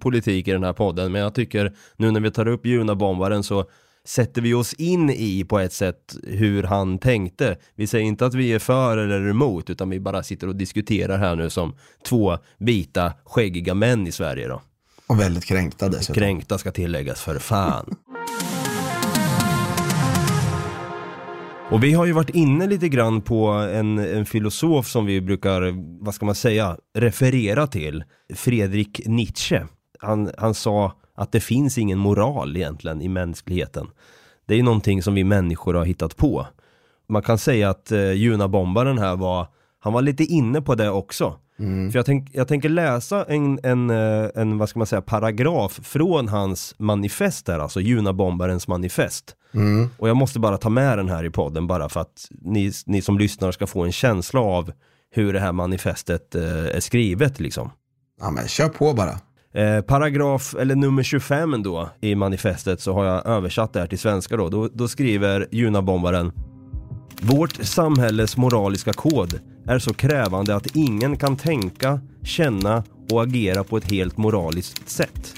[0.00, 3.64] politik i den här podden, men jag tycker nu när vi tar upp Junabombaren så
[4.04, 7.56] sätter vi oss in i på ett sätt hur han tänkte.
[7.74, 11.18] Vi säger inte att vi är för eller emot, utan vi bara sitter och diskuterar
[11.18, 14.62] här nu som två vita, skäggiga män i Sverige då.
[15.06, 16.14] Och väldigt kränkta dessutom.
[16.14, 17.96] Kränkta ska tilläggas, för fan.
[21.70, 25.74] Och vi har ju varit inne lite grann på en, en filosof som vi brukar,
[26.04, 28.04] vad ska man säga, referera till.
[28.34, 29.66] Fredrik Nietzsche.
[29.98, 33.86] Han, han sa att det finns ingen moral egentligen i mänskligheten.
[34.46, 36.46] Det är någonting som vi människor har hittat på.
[37.08, 39.46] Man kan säga att eh, Junabombaren här var,
[39.80, 41.36] han var lite inne på det också.
[41.90, 45.80] För jag, tänk, jag tänker läsa en, en, eh, en, vad ska man säga, paragraf
[45.82, 49.36] från hans manifest där, alltså Junabombarens manifest.
[49.98, 53.02] Och jag måste bara ta med den här i podden bara för att ni, ni
[53.02, 54.72] som lyssnar ska få en känsla av
[55.10, 57.70] hur det här manifestet eh, är skrivet liksom.
[58.20, 59.18] Ja, men kör på bara.
[59.54, 63.98] Eh, paragraf, eller nummer 25 då i manifestet så har jag översatt det här till
[63.98, 64.48] svenska då.
[64.48, 66.32] Då, då skriver Junabombaren
[67.20, 73.76] Vårt samhälles moraliska kod är så krävande att ingen kan tänka, känna och agera på
[73.76, 75.34] ett helt moraliskt sätt.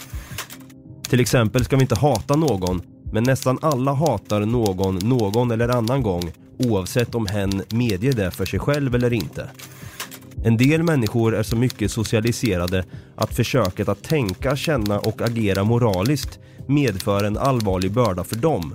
[1.09, 6.03] Till exempel ska vi inte hata någon, men nästan alla hatar någon någon eller annan
[6.03, 9.51] gång oavsett om hen medger det för sig själv eller inte.
[10.45, 12.85] En del människor är så mycket socialiserade
[13.17, 18.75] att försöket att tänka, känna och agera moraliskt medför en allvarlig börda för dem.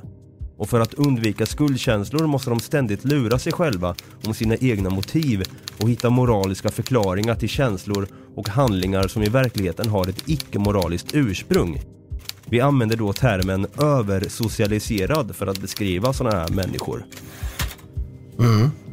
[0.58, 5.44] Och för att undvika skuldkänslor måste de ständigt lura sig själva om sina egna motiv
[5.82, 11.82] och hitta moraliska förklaringar till känslor och handlingar som i verkligheten har ett icke-moraliskt ursprung.
[12.46, 17.04] Vi använder då termen översocialiserad för att beskriva sådana här människor.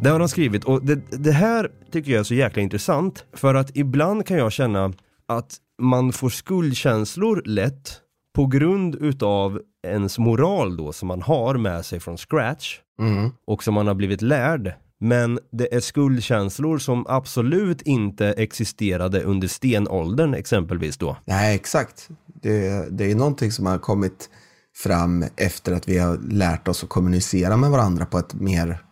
[0.00, 3.54] Det har de skrivit och det, det här tycker jag är så jäkla intressant för
[3.54, 4.92] att ibland kan jag känna
[5.28, 8.00] att man får skuldkänslor lätt
[8.34, 13.30] på grund utav ens moral då som man har med sig från scratch Mm.
[13.46, 14.72] och som man har blivit lärd.
[14.98, 21.16] Men det är skuldkänslor som absolut inte existerade under stenåldern exempelvis då.
[21.24, 22.08] Nej, exakt.
[22.42, 24.30] Det, det är någonting som har kommit
[24.76, 28.84] fram efter att vi har lärt oss att kommunicera med varandra på ett mer,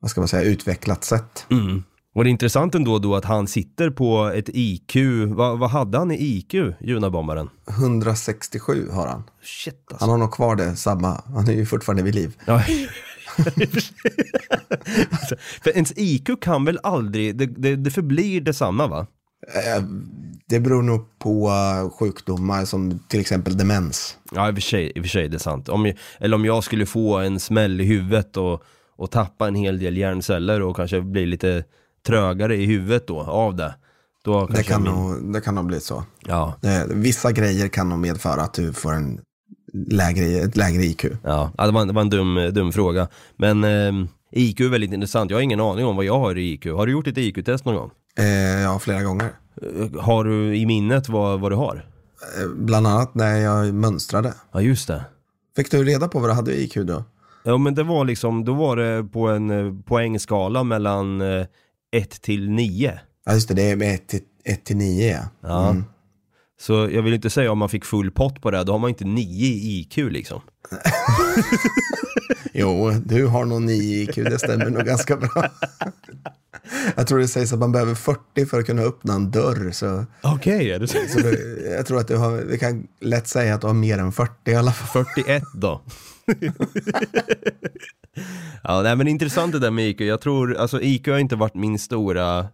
[0.00, 1.46] vad ska man säga, utvecklat sätt.
[1.50, 1.82] Mm.
[2.14, 4.96] Och det är intressant ändå då att han sitter på ett IQ,
[5.28, 7.50] vad, vad hade han i IQ, Junabombaren?
[7.68, 9.22] 167 har han.
[9.42, 10.04] Shit alltså.
[10.04, 11.22] Han har nog kvar det samma.
[11.26, 12.36] Han är ju fortfarande vid liv.
[12.44, 12.62] Ja.
[15.62, 19.06] För ens IQ kan väl aldrig, det, det, det förblir detsamma va?
[20.52, 24.16] Det beror nog på eh, sjukdomar som till exempel demens.
[24.32, 25.68] Ja i och för sig, i och för sig det är sant.
[25.68, 28.62] Om, jag- eller om jag skulle få en smäll i huvudet och,
[28.96, 31.64] och tappa en hel del hjärnceller och kanske bli lite
[32.06, 33.74] trögare i huvudet då av det.
[34.24, 36.04] Då Det kan, min- nog, det kan nog bli så.
[36.26, 39.20] Ja, Eh, Vissa grejer kan nog medföra att du får en
[39.72, 41.04] lägre, ett lägre IQ.
[41.24, 41.52] ja.
[41.58, 43.08] det, var, en- det var en dum, dum fråga.
[43.36, 45.30] Men eh, IQ är väldigt intressant.
[45.30, 46.66] Jag har ingen aning om vad jag har i IQ.
[46.66, 47.90] Har du gjort ett IQ-test någon gång?
[48.18, 48.24] Eh,
[48.62, 49.30] ja, flera gånger.
[49.62, 51.86] Eh, Har du i minnet vad, vad du har?
[52.40, 54.34] Eh, Bland annat när jag mönstrade.
[54.52, 55.04] Ja just det.
[55.56, 57.04] Fick du reda på vad du hade i IQ då?
[57.44, 61.46] Ja men det var liksom, då var det på en eh, poängskala mellan 1
[62.22, 63.00] till 9.
[63.24, 65.28] Ja, just det, det är med 1 till, 1 till 9 ja.
[65.40, 65.76] Ja.
[66.60, 68.88] Så jag vill inte säga om man fick full pott på det, då har man
[68.90, 70.40] inte 9 i IQ liksom.
[72.54, 75.30] Jo, du har nog 9 i IQ, det stämmer nog ganska bra.
[76.96, 79.70] Jag tror det sägs att man behöver 40 för att kunna öppna en dörr.
[79.70, 80.98] Så, Okej, så?
[81.08, 83.98] så du, jag tror att du har, vi kan lätt säga att du har mer
[83.98, 85.04] än 40 i alla fall.
[85.14, 85.80] 41 då.
[88.62, 90.00] ja, nej, men intressant det där med IQ.
[90.00, 92.48] Jag tror, alltså IQ har inte varit min stora,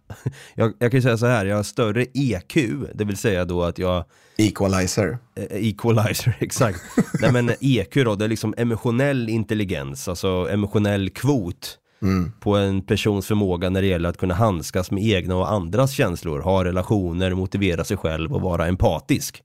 [0.55, 2.55] jag, jag kan ju säga så här, jag har större EQ,
[2.93, 4.05] det vill säga då att jag
[4.37, 5.17] Equalizer.
[5.35, 6.79] Eh, Equalizer, exakt.
[7.21, 11.77] Nej men EQ då, det är liksom emotionell intelligens, alltså emotionell kvot
[12.39, 16.39] på en persons förmåga när det gäller att kunna handskas med egna och andras känslor,
[16.39, 19.41] ha relationer, motivera sig själv och vara empatisk.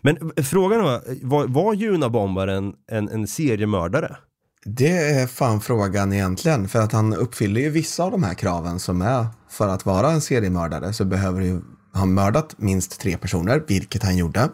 [0.00, 4.16] Men eh, frågan var, var, var Junabombaren en, en seriemördare?
[4.64, 8.78] Det är fan frågan egentligen, för att han uppfyller ju vissa av de här kraven
[8.78, 13.62] som är för att vara en seriemördare så behöver du ha mördat minst tre personer,
[13.68, 14.48] vilket han gjorde.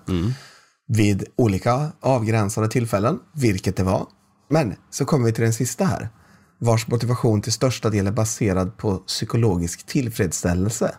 [0.88, 4.06] Vid olika avgränsade tillfällen, vilket det var.
[4.50, 6.08] Men så kommer vi till den sista här,
[6.62, 10.94] vars motivation till största del är baserad på psykologisk tillfredsställelse.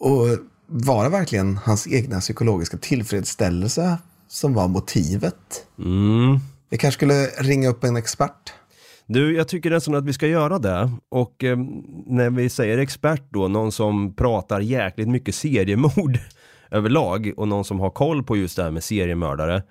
[0.00, 0.26] Och
[0.66, 5.66] var det verkligen hans egna psykologiska tillfredsställelse som var motivet?
[5.78, 6.38] Mm.
[6.70, 8.52] Vi kanske skulle ringa upp en expert.
[9.06, 10.90] Du, jag tycker nästan att vi ska göra det.
[11.08, 11.56] Och eh,
[12.06, 16.18] när vi säger expert då, någon som pratar jäkligt mycket seriemord
[16.70, 19.62] överlag och någon som har koll på just det här med seriemördare.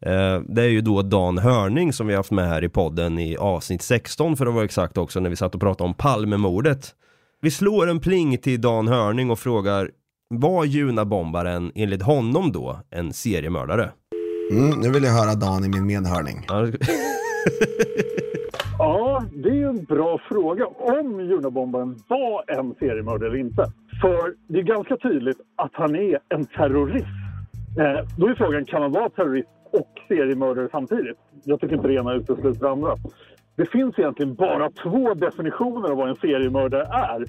[0.00, 3.18] Eh, det är ju då Dan Hörning som vi har haft med här i podden
[3.18, 6.94] i avsnitt 16 för att vara exakt också när vi satt och pratade om Palmemordet.
[7.40, 9.90] Vi slår en pling till Dan Hörning och frågar
[10.34, 13.90] var Junabombaren enligt honom då en seriemördare?
[14.52, 16.46] Mm, nu vill jag höra Dan i min medhörning.
[18.78, 20.66] Ja, det är en bra fråga.
[20.66, 23.72] Om Junabombaren var en seriemördare eller inte.
[24.00, 27.06] För det är ganska tydligt att han är en terrorist.
[27.78, 31.18] Eh, då är frågan, kan han vara terrorist och seriemördare samtidigt?
[31.44, 32.94] Jag tycker inte det ena utesluter det andra.
[33.56, 37.24] Det finns egentligen bara två definitioner av vad en seriemördare är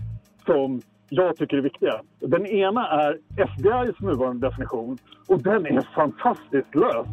[0.45, 2.01] som jag tycker är viktiga.
[2.19, 4.97] Den ena är FBI's nuvarande definition
[5.27, 7.07] och den är fantastiskt lös.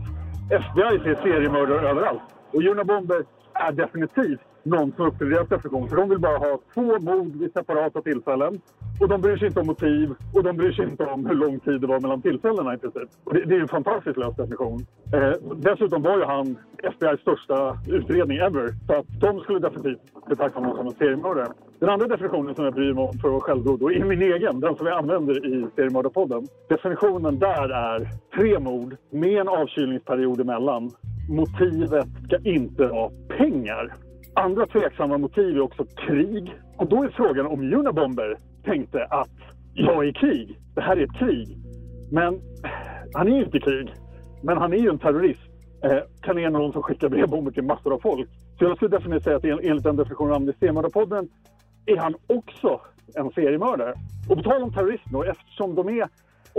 [0.51, 2.23] FBI ser seriemördare överallt.
[2.53, 5.89] Och Juna Bomber är definitivt någon som upplever deras definition.
[5.89, 8.61] För de vill bara ha två mord vid separata tillfällen.
[9.01, 11.61] Och de bryr sig inte om motiv och de bryr sig inte om hur lång
[11.61, 13.09] tid det var mellan tillfällena i princip.
[13.25, 14.87] Och det, det är en fantastiskt lös definition.
[15.15, 18.75] Eh, dessutom var ju han FBI's största utredning ever.
[18.87, 21.53] Så att de skulle definitivt betrakta honom som en seriemördare.
[21.79, 24.23] Den andra definitionen som jag bryr mig om för att vara självgod och är min
[24.23, 26.47] egen, den som jag använder i seriemördarpodden.
[26.69, 30.91] Definitionen där är tre mord med en avkylningsperiod emellan.
[31.29, 34.06] Motivet ska inte vara pengar.
[34.37, 36.55] Andra tveksamma motiv är också krig.
[36.77, 39.31] Och då är frågan om Unabomber tänkte att
[39.75, 40.59] jag är i krig.
[40.75, 41.57] Det här är ett krig.
[42.13, 42.41] Men
[43.15, 43.95] han är ju inte i krig.
[44.43, 45.41] Men han är ju en terrorist.
[45.85, 48.29] Eh, kan är någon som skickar brevbomber till massor av folk.
[48.59, 51.29] Så jag skulle definitivt säga att en- enligt den definitionen av Amnesty-mördarpodden
[51.87, 52.81] är han också
[53.15, 53.95] en seriemördare.
[54.31, 56.09] Och på tal om terrorism då, eftersom de är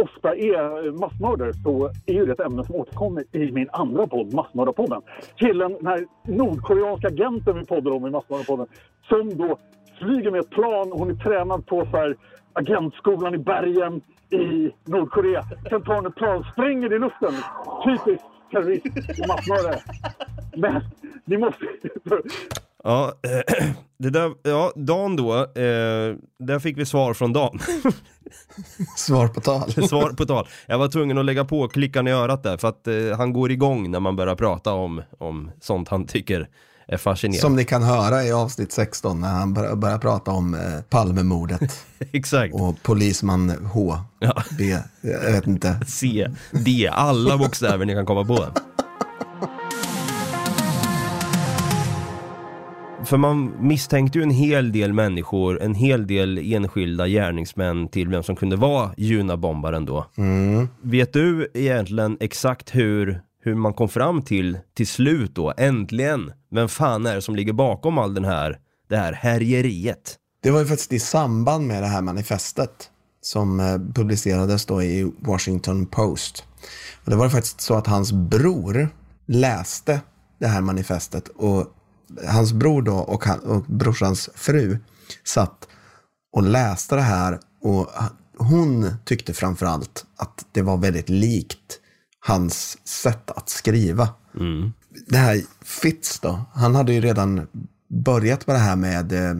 [0.03, 4.33] ofta är massmördare så är ju det ett ämne som återkommer i min andra podd,
[4.33, 5.01] Massmördarpodden.
[5.35, 8.67] Killen, den här nordkoreanska agenten vi poddar om i Massmördarpodden,
[9.09, 9.57] som då
[9.99, 10.91] flyger med ett plan.
[10.91, 12.15] Hon är tränad på så här,
[12.53, 15.43] agentskolan i bergen i Nordkorea.
[15.69, 17.33] Sen tar hon ett plan, spränger i luften.
[17.85, 18.85] Typiskt terrorist
[19.21, 19.79] och massmördare.
[20.57, 20.81] Men
[21.25, 21.65] ni måste...
[22.87, 23.13] Ja,
[23.99, 27.59] det där, ja, Dan då, eh, där fick vi svar från Dan.
[28.97, 29.71] Svar på tal.
[29.89, 30.47] svar på tal.
[30.67, 33.51] Jag var tvungen att lägga på klickan i örat där för att eh, han går
[33.51, 36.47] igång när man börjar prata om, om sånt han tycker
[36.87, 37.41] är fascinerande.
[37.41, 40.59] Som ni kan höra i avsnitt 16 när han bör- börjar prata om eh,
[40.89, 41.61] Palmemordet
[42.11, 42.53] Exakt.
[42.55, 43.97] och polisman H.
[44.19, 44.43] Ja.
[44.57, 44.77] B.
[45.01, 45.79] Jag vet inte.
[45.87, 48.45] C, D, alla bokstäver ni kan komma på.
[53.07, 58.23] För man misstänkte ju en hel del människor, en hel del enskilda gärningsmän till vem
[58.23, 60.05] som kunde vara Junabombaren då.
[60.81, 66.69] Vet du egentligen exakt hur, hur man kom fram till, till slut då, äntligen, vem
[66.69, 70.15] fan är det som ligger bakom all den här, det här härjeriet?
[70.43, 72.89] Det var ju faktiskt i samband med det här manifestet
[73.21, 76.43] som eh, publicerades då i Washington Post.
[77.03, 78.89] Och det var faktiskt så att hans bror
[79.25, 80.01] läste
[80.39, 81.73] det här manifestet och
[82.27, 84.77] hans bror då och, han, och brorsans fru
[85.23, 85.67] satt
[86.33, 87.87] och läste det här och
[88.37, 91.79] hon tyckte framförallt att det var väldigt likt
[92.19, 94.09] hans sätt att skriva.
[95.07, 97.47] Det här Fitz då, han hade ju redan
[97.89, 99.37] börjat med det här med eh,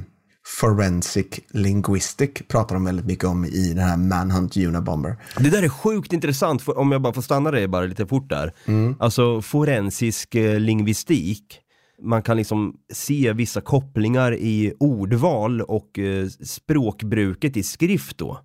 [0.60, 5.18] forensic linguistic, pratar de väldigt mycket om i den här Manhunt Unabomber.
[5.38, 8.30] Det där är sjukt intressant, för, om jag bara får stanna det bara lite fort
[8.30, 8.54] där.
[9.00, 11.60] Alltså forensisk eh, lingvistik,
[12.02, 18.40] man kan liksom se vissa kopplingar i ordval och eh, språkbruket i skrift då.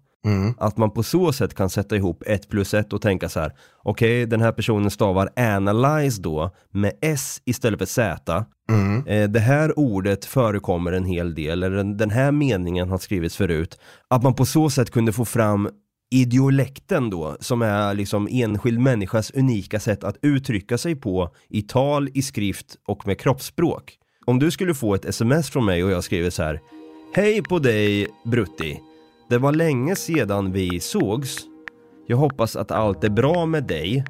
[0.58, 3.52] Att man på så sätt kan sätta ihop ett plus ett och tänka så här.
[3.82, 8.00] Okej, den här personen stavar analyze då med s istället för z.
[9.06, 13.36] Eh, det här ordet förekommer en hel del, eller den, den här meningen har skrivits
[13.36, 13.78] förut.
[14.08, 15.68] Att man på så sätt kunde få fram
[16.12, 22.08] idiolekten då, som är liksom enskild människas unika sätt att uttrycka sig på i tal,
[22.14, 23.98] i skrift och med kroppsspråk.
[24.24, 26.60] Om du skulle få ett sms från mig och jag skriver så här.
[27.14, 28.80] Hej på dig Brutti.
[29.30, 31.38] Det var länge sedan vi sågs.
[32.06, 34.04] Jag hoppas att allt är bra med dig.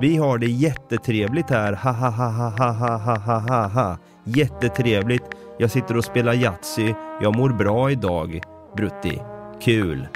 [0.00, 3.98] Vi har det jättetrevligt här, ha ha ha ha ha ha ha ha ha ha.
[4.24, 5.24] Jättetrevligt.
[5.58, 6.94] Jag sitter och spelar Yatzy.
[7.22, 8.40] Jag mår bra idag.
[8.76, 9.20] Brutti.
[9.62, 10.08] Kul.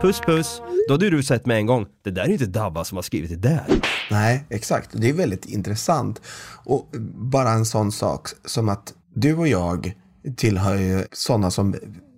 [0.00, 0.62] Puss puss.
[0.88, 1.86] Då hade du sett med en gång.
[2.04, 3.64] Det där är inte Dabba som har skrivit det där.
[4.10, 4.90] Nej, exakt.
[4.92, 6.20] Det är väldigt intressant.
[6.64, 9.92] Och bara en sån sak som att du och jag
[10.36, 11.74] tillhör ju sådana som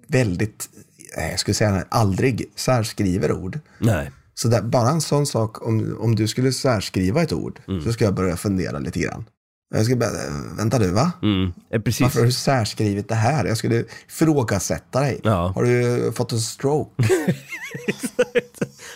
[0.06, 0.68] väldigt,
[1.18, 3.58] eh, jag skulle säga aldrig särskriver ord.
[3.78, 4.10] Nej.
[4.34, 7.82] Så där, bara en sån sak, om, om du skulle särskriva ett ord, Mm.
[7.84, 9.24] så ska jag börja fundera lite grann.
[9.70, 10.10] Jag skulle bara,
[10.56, 11.12] vänta du va?
[11.22, 11.52] Mm.
[11.72, 12.00] Eh, Precis.
[12.00, 13.44] Varför har du särskrivit det här?
[13.44, 15.20] Jag skulle ifrågasätta dig.
[15.24, 15.52] Ja.
[15.54, 17.02] Har du fått en stroke?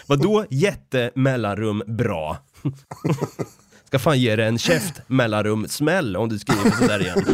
[0.06, 2.36] Vadå jätte mellanrum bra?
[3.84, 7.24] Ska fan ge dig en käft mellanrum smäll om du skriver sådär igen.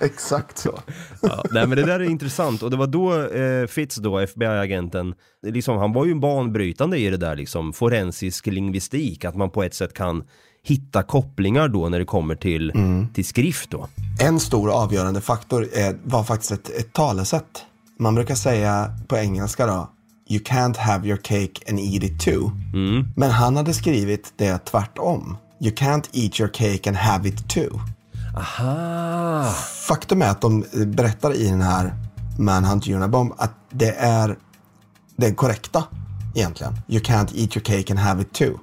[0.00, 0.80] Exakt så.
[1.22, 5.14] Ja, nej men det där är intressant och det var då eh, Fitz då, FBI-agenten,
[5.46, 9.74] liksom, han var ju banbrytande i det där liksom, forensisk lingvistik, att man på ett
[9.74, 10.24] sätt kan
[10.68, 12.72] hitta kopplingar då när det kommer till,
[13.14, 13.88] till skrift då.
[14.20, 17.64] En stor avgörande faktor är, var faktiskt ett, ett talesätt.
[17.98, 19.90] Man brukar säga på engelska då,
[20.28, 22.50] you can't have your cake and eat it too.
[23.16, 25.36] Men han hade skrivit det tvärtom.
[25.60, 27.80] You can't eat your cake and have it too.
[28.36, 29.44] Aha!
[29.88, 31.94] Faktum är att de berättar i den här
[32.38, 34.36] Manhunt Unabomb att det är
[35.16, 35.84] det korrekta
[36.34, 36.72] egentligen.
[36.88, 38.58] You can't eat your cake and have it too.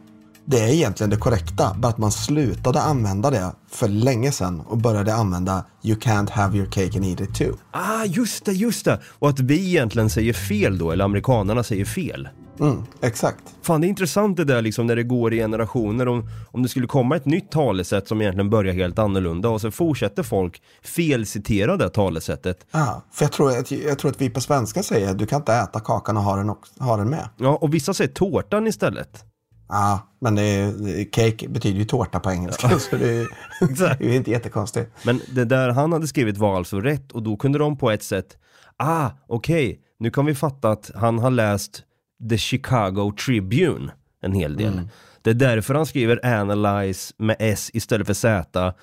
[0.47, 4.77] Det är egentligen det korrekta, bara att man slutade använda det för länge sedan och
[4.77, 7.53] började använda You can't have your cake and eat it too.
[7.71, 8.99] Ah, just det, just det!
[9.19, 12.27] Och att vi egentligen säger fel då, eller amerikanerna säger fel.
[12.59, 13.43] Mm, exakt.
[13.61, 16.69] Fan det är intressant det där liksom när det går i generationer om, om det
[16.69, 21.77] skulle komma ett nytt talesätt som egentligen börjar helt annorlunda och så fortsätter folk felcitera
[21.77, 22.65] det talesättet.
[22.71, 25.53] Ja, för jag tror, att, jag tror att vi på svenska säger du kan inte
[25.53, 27.29] äta kakan och ha den, också, ha den med.
[27.37, 29.25] Ja, och vissa säger tårtan istället.
[29.67, 33.27] Ja, men det är, cake betyder ju tårta på engelska så det är,
[33.99, 34.91] det är inte jättekonstigt.
[35.03, 38.03] Men det där han hade skrivit var alltså rätt och då kunde de på ett
[38.03, 38.37] sätt,
[38.77, 41.83] ah, okej, nu kan vi fatta att han har läst
[42.29, 43.91] The Chicago Tribune
[44.21, 44.89] en hel del.
[45.21, 48.73] Det är därför han skriver analyze med S istället för Z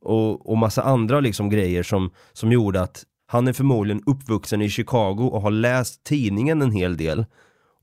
[0.00, 4.70] och, och massa andra liksom grejer som, som gjorde att han är förmodligen uppvuxen i
[4.70, 7.24] Chicago och har läst tidningen en hel del.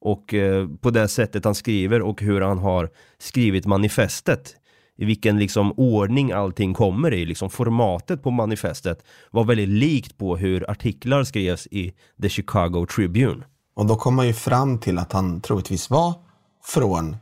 [0.01, 4.55] Och eh, på det sättet han skriver och hur han har skrivit manifestet
[4.97, 10.37] i vilken liksom ordning allting kommer i, liksom formatet på manifestet var väldigt likt på
[10.37, 13.43] hur artiklar skrevs i The Chicago Tribune.
[13.75, 16.13] Och då kom man ju fram till att han troligtvis var
[16.63, 17.15] från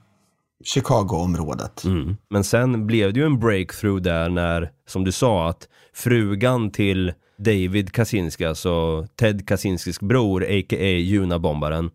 [0.64, 1.84] Chicago-området.
[1.84, 2.18] Mm.
[2.30, 7.14] Men sen blev det ju en breakthrough där när, som du sa, att frugan till
[7.40, 10.98] David Kaczynski, alltså Ted Kaczynskis bror, a.k.a.
[11.00, 11.92] Junabombaren,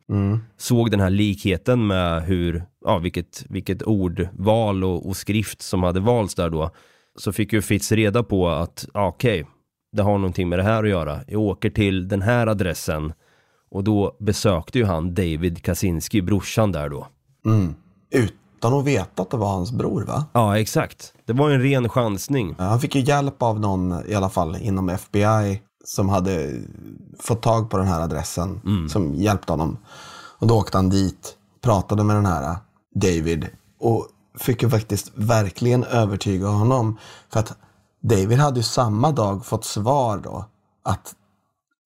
[0.57, 6.01] såg den här likheten med hur, ja, vilket, vilket ordval och, och skrift som hade
[6.01, 6.71] valts där då.
[7.17, 9.47] så fick ju Fitz reda på att, ja, okej,
[9.93, 11.21] det har någonting med det här att göra.
[11.29, 13.13] Jag åker till den här adressen
[13.71, 17.07] och då besökte ju han David Kaczynski, brorsan där då.
[17.47, 17.75] Mm.
[18.65, 20.25] Utan att veta att det var hans bror va?
[20.33, 21.12] Ja, exakt.
[21.25, 22.55] Det var en ren chansning.
[22.59, 26.53] Ja, Han fick ju hjälp av någon i alla fall inom FBI som hade
[27.21, 29.79] fått tag på den här adressen som hjälpte honom.
[30.39, 32.57] Och då åkte han dit, pratade med den här
[32.95, 33.49] David
[33.81, 34.09] och
[34.39, 36.99] fick ju faktiskt verkligen övertyga honom.
[37.33, 37.57] För att
[38.03, 40.45] David hade ju samma dag fått svar då
[40.85, 41.15] att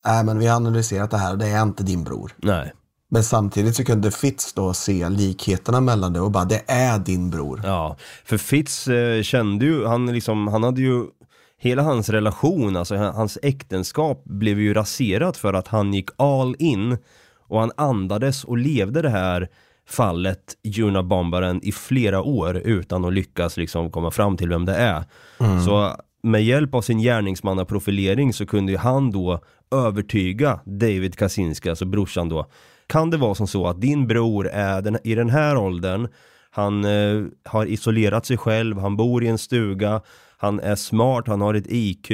[0.06, 2.32] äh, men vi har analyserat det här och det är inte din bror.
[2.36, 2.72] Nej.
[3.10, 7.30] Men samtidigt så kunde Fitz då se likheterna mellan det och bara det är din
[7.30, 7.60] bror.
[7.64, 11.04] Ja, för Fitz eh, kände ju, han liksom, han hade ju
[11.60, 16.98] Hela hans relation, alltså hans äktenskap blev ju raserat för att han gick all in
[17.48, 19.48] och han andades och levde det här
[19.88, 25.04] fallet Junabombaren i flera år utan att lyckas liksom komma fram till vem det är.
[25.66, 29.40] Så med hjälp av sin gärningsmannaprofilering så kunde ju han då
[29.70, 32.46] övertyga David Kaczynski, alltså brorsan då.
[32.88, 36.08] Kan det vara som så att din bror är den, i den här åldern,
[36.50, 40.00] han eh, har isolerat sig själv, han bor i en stuga,
[40.38, 42.10] han är smart, han har ett IQ,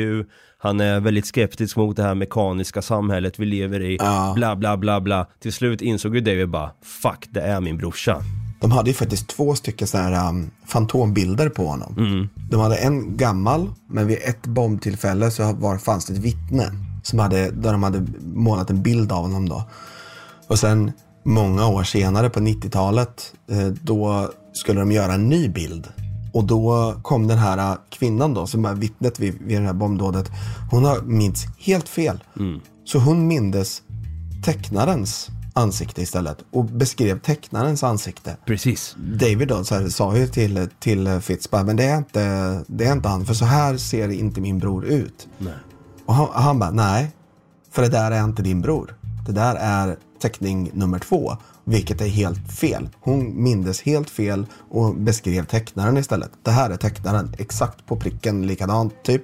[0.59, 4.33] han är väldigt skeptisk mot det här mekaniska samhället vi lever i, Ja.
[4.37, 5.27] bla bla bla bla.
[5.41, 8.23] Till slut insåg ju David bara, fuck det är min brorsa.
[8.61, 12.29] De hade ju faktiskt två stycken sådana här um, fantombilder på honom.
[12.51, 16.71] De hade en gammal, men vid ett bombtillfälle så var, fanns det ett vittne
[17.03, 19.65] som hade, där de hade målat en bild av honom då.
[20.49, 20.93] Och sen
[21.25, 25.89] många år senare på 90-talet, eh, då skulle de göra en ny bild.
[26.33, 29.73] Och då kom den här eh, kvinnan då, som är vittnet vid, vid det här
[29.73, 30.31] bombdådet.
[30.71, 32.25] Hon har minns helt fel.
[32.85, 33.83] Så hon mindes
[34.45, 38.37] tecknarens ansikte istället och beskrev tecknarens ansikte.
[38.47, 38.97] Precis.
[38.99, 42.21] David då här, sa ju till, till Fitz bara, men det är, inte,
[42.67, 45.29] det är inte han, för så här ser inte min bror ut.
[45.39, 45.55] Nej.
[46.07, 47.11] Och han, han bara, nej,
[47.71, 48.95] för det där är inte din bror.
[49.27, 52.89] Det där är teckning nummer två, vilket är helt fel.
[53.01, 56.31] Hon mindes helt fel och beskrev tecknaren istället.
[56.43, 59.23] Det här är tecknaren, exakt på pricken likadant typ.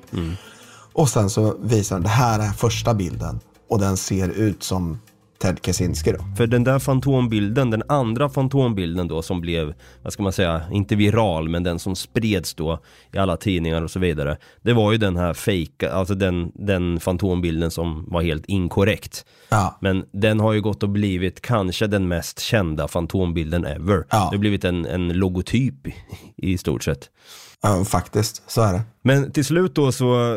[0.93, 4.99] Och sen så visar den, det här är första bilden och den ser ut som
[5.43, 6.19] Ted Kaczynski då.
[6.37, 10.97] För den där fantombilden, den andra fantombilden då som blev, vad ska man säga, inte
[10.97, 12.79] viral men den som spreds då
[13.13, 14.37] i alla tidningar och så vidare.
[14.63, 19.25] Det var ju den här fake, alltså den, den fantombilden som var helt inkorrekt.
[19.49, 19.79] Ja.
[19.81, 24.07] Men den har ju gått och blivit kanske den mest kända fantombilden ever.
[24.11, 24.19] Ja.
[24.19, 25.95] Det har blivit en, en logotyp i,
[26.37, 27.11] i stort sett.
[27.63, 28.83] Ja, faktiskt, så är det.
[29.03, 30.37] Men till slut då så,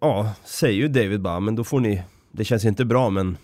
[0.00, 3.36] ja, säger ju David bara, men då får ni, det känns inte bra men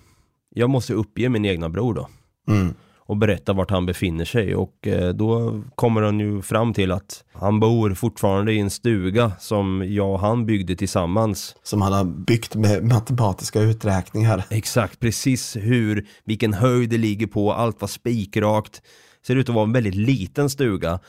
[0.56, 2.08] jag måste uppge min egna bror då.
[2.48, 2.74] Mm.
[3.06, 7.24] Och berätta vart han befinner sig och eh, då kommer han ju fram till att
[7.32, 11.56] han bor fortfarande i en stuga som jag och han byggde tillsammans.
[11.62, 14.44] Som han har byggt med matematiska uträkningar.
[14.50, 18.82] Exakt, precis hur, vilken höjd det ligger på, allt var spikrakt.
[19.26, 21.00] Ser ut att vara en väldigt liten stuga.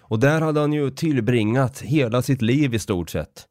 [0.00, 3.46] Och där hade han ju tillbringat hela sitt liv i stort sett.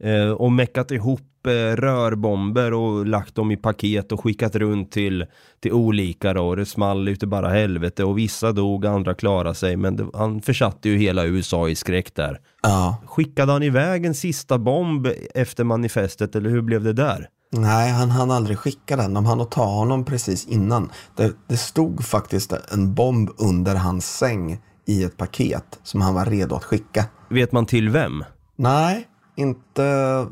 [0.00, 5.26] Eh, och meckat ihop eh, rörbomber och lagt dem i paket och skickat runt till,
[5.60, 6.48] till olika då.
[6.48, 9.76] Och det small ute bara helvete och vissa dog, andra klarade sig.
[9.76, 12.40] Men det, han försatte ju hela USA i skräck där.
[12.62, 12.96] Ja.
[13.06, 17.28] Skickade han iväg en sista bomb efter manifestet eller hur blev det där?
[17.52, 19.14] Nej, han hann aldrig skicka den.
[19.14, 20.90] De hann att ta honom precis innan.
[21.16, 26.24] Det, det stod faktiskt en bomb under hans säng i ett paket som han var
[26.24, 27.04] redo att skicka.
[27.28, 28.24] Vet man till vem?
[28.56, 30.26] Nej, inte,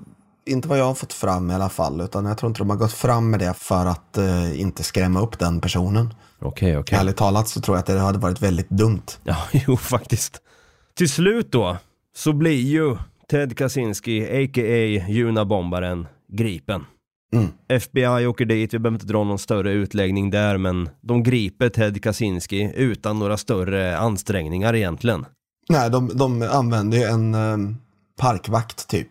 [0.50, 2.00] inte vad jag har fått fram i alla fall.
[2.00, 5.20] Utan jag tror inte de har gått fram med det för att eh, inte skrämma
[5.20, 6.14] upp den personen.
[6.38, 6.98] Okej, okej.
[6.98, 9.02] Ärligt talat så tror jag att det hade varit väldigt dumt.
[9.24, 10.40] Ja, jo faktiskt.
[10.94, 11.76] Till slut då,
[12.16, 12.96] så blir ju
[13.30, 15.10] Ted Kaczynski, a.k.a.
[15.10, 16.84] Junabombaren, gripen.
[17.32, 17.48] Mm.
[17.68, 22.02] FBI åker dit, vi behöver inte dra någon större utläggning där, men de griper Ted
[22.02, 25.26] Kaczynski utan några större ansträngningar egentligen.
[25.68, 27.76] Nej, de, de använde ju en eh,
[28.18, 29.08] parkvakt typ.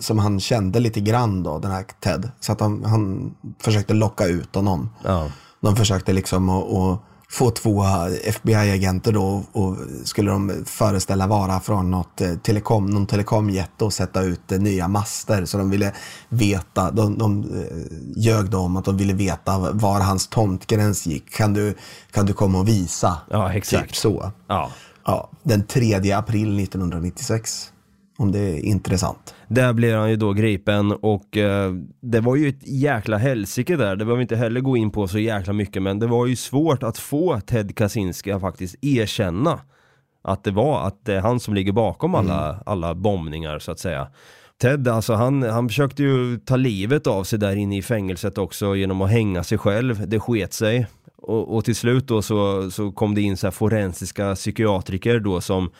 [0.00, 2.30] Som han kände lite grann då, den här Ted.
[2.40, 4.90] Så att han, han försökte locka ut honom.
[5.04, 5.30] Ja.
[5.60, 7.00] De försökte liksom att,
[7.34, 7.84] få två
[8.24, 14.22] FBI-agenter då och skulle de föreställa vara från något eh, telekom, någon telekomjätte och sätta
[14.22, 15.44] ut eh, nya master.
[15.44, 15.92] Så de ville
[16.28, 21.30] veta, de, de eh, ljög då om att de ville veta var hans tomtgräns gick.
[21.30, 21.74] Kan du,
[22.10, 23.18] kan du komma och visa?
[23.30, 23.88] Ja, exakt.
[23.88, 24.32] Typ så.
[24.46, 24.70] Ja.
[25.06, 27.70] Ja, den 3 april 1996.
[28.16, 29.34] Om det är intressant.
[29.48, 33.96] Där blir han ju då gripen och eh, det var ju ett jäkla helsike där,
[33.96, 36.36] det behöver vi inte heller gå in på så jäkla mycket men det var ju
[36.36, 39.60] svårt att få Ted Kaczynski att faktiskt erkänna
[40.22, 43.78] att det var att det är han som ligger bakom alla, alla bombningar så att
[43.78, 44.08] säga.
[44.60, 48.76] Ted, alltså han, han försökte ju ta livet av sig där inne i fängelset också
[48.76, 50.08] genom att hänga sig själv.
[50.08, 50.86] Det sket sig.
[51.16, 55.70] Och, och till slut då så, så kom det in så forensiska psykiatriker då som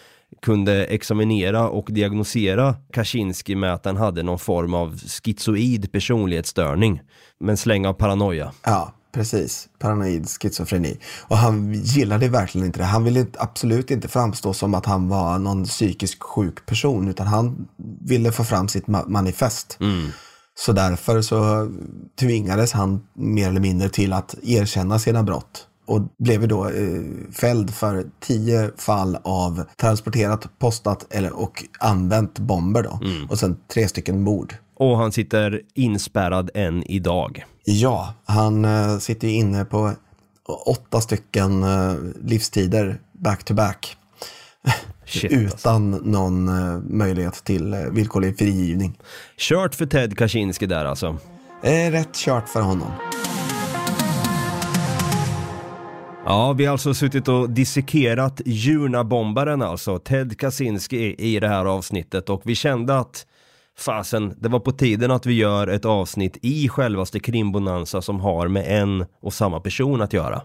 [0.42, 7.00] kunde examinera och diagnosera Kaczynski med att han hade någon form av schizoid personlighetsstörning.
[7.40, 8.52] Med en släng av paranoia.
[8.64, 9.68] Ja, precis.
[9.78, 10.98] Paranoid schizofreni.
[11.22, 12.84] Och han gillade verkligen inte det.
[12.84, 17.68] Han ville absolut inte framstå som att han var någon psykisk sjuk person, utan han
[18.00, 19.78] ville få fram sitt ma- manifest.
[20.58, 21.70] Så därför så
[22.20, 25.66] tvingades han mer eller mindre till att erkänna sina brott.
[25.86, 32.82] Och blev då eh, fälld för tio fall av transporterat, postat eller, och använt bomber
[32.82, 33.00] då.
[33.28, 34.54] Och sen tre stycken mord.
[34.76, 37.44] Och han sitter inspärrad än idag.
[37.64, 39.92] Ja, han eh, sitter ju inne på
[40.66, 43.96] åtta stycken eh, livstider back to back.
[45.06, 45.56] Shit, alltså.
[45.56, 48.98] Utan någon eh, möjlighet till eh, villkorlig frigivning.
[49.36, 51.16] Kört för Ted Kaczynski där alltså.
[51.62, 52.90] Eh, rätt kört för honom.
[56.26, 62.30] Ja, vi har alltså suttit och dissekerat Junabombaren alltså, Ted Kaczynski i- det här avsnittet
[62.30, 63.26] och vi kände att
[63.78, 68.48] fasen, det var på tiden att vi gör ett avsnitt i självaste krimbonanza som har
[68.48, 70.42] med en och samma person att göra.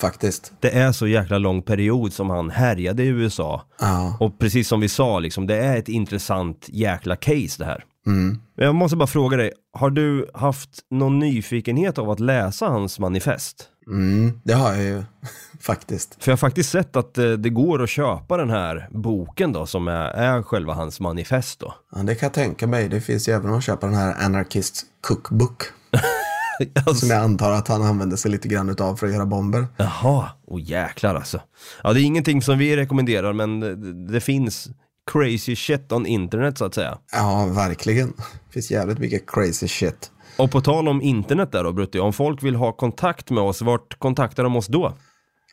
[0.00, 0.52] Faktiskt.
[0.60, 3.62] Det är så jäkla lång period som han härjade i USA.
[3.80, 4.16] Ja.
[4.20, 7.84] Och precis som vi sa, liksom, det är ett intressant jäkla case det här.
[8.06, 8.38] Mm.
[8.56, 13.68] Jag måste bara fråga dig, har du haft någon nyfikenhet av att läsa hans manifest?
[13.86, 15.02] Mm, det har jag ju
[15.60, 16.16] faktiskt.
[16.24, 19.66] För jag har faktiskt sett att eh, det går att köpa den här boken då
[19.66, 21.74] som är, är själva hans manifest då.
[21.94, 22.88] Ja, det kan jag tänka mig.
[22.88, 25.62] Det finns ju även att köpa den här Anarchist Cookbook.
[26.94, 29.66] Som jag antar att han använder sig lite grann utav för att göra bomber.
[29.76, 31.40] Jaha, och jäklar alltså.
[31.82, 33.74] Ja, det är ingenting som vi rekommenderar men det,
[34.12, 34.68] det finns
[35.12, 36.98] crazy shit on internet så att säga.
[37.12, 38.08] Ja, verkligen.
[38.16, 40.10] Det finns jävligt mycket crazy shit.
[40.36, 43.62] Och på tal om internet där då Brutti, om folk vill ha kontakt med oss,
[43.62, 44.96] vart kontaktar de oss då?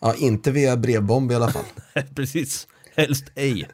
[0.02, 1.64] Ja, inte via brevbomb i alla fall.
[2.16, 3.68] Precis, helst ej.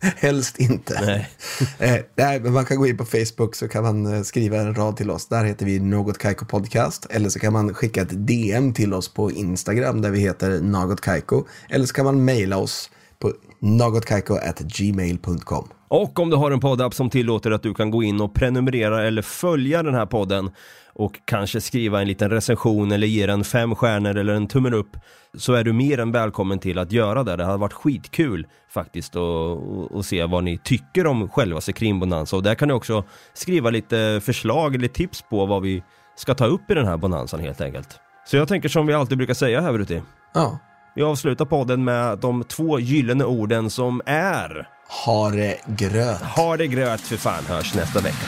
[0.16, 1.00] Helst inte.
[1.00, 1.30] Nej.
[1.78, 4.74] eh, nej, men man kan gå in på Facebook så kan man eh, skriva en
[4.74, 5.28] rad till oss.
[5.28, 7.06] Där heter vi Något Kaiko Podcast.
[7.10, 11.00] Eller så kan man skicka ett DM till oss på Instagram där vi heter Något
[11.00, 11.44] Kaiko.
[11.68, 15.68] Eller så kan man mejla oss på nagotkaiko.gmail.com.
[15.88, 19.06] Och om du har en poddapp som tillåter att du kan gå in och prenumerera
[19.06, 20.50] eller följa den här podden
[20.92, 24.96] och kanske skriva en liten recension eller ge den fem stjärnor eller en tummen upp
[25.34, 27.36] så är du mer än välkommen till att göra det.
[27.36, 32.54] Det hade varit skitkul faktiskt att se vad ni tycker om själva Krimbonanza och där
[32.54, 33.04] kan ni också
[33.34, 35.82] skriva lite förslag eller tips på vad vi
[36.16, 38.00] ska ta upp i den här bonanzan helt enkelt.
[38.26, 40.02] Så jag tänker som vi alltid brukar säga här Brutti.
[40.34, 40.58] Ja,
[40.96, 44.68] Vi avslutar podden med de två gyllene orden som är
[45.04, 46.22] ha det gröt.
[46.22, 48.26] ha det gröt för fan, hörs nästa vecka.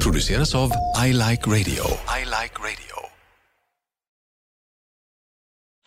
[0.00, 0.70] Produceras av
[1.06, 1.84] I Like Radio.
[2.20, 2.85] I Like Radio.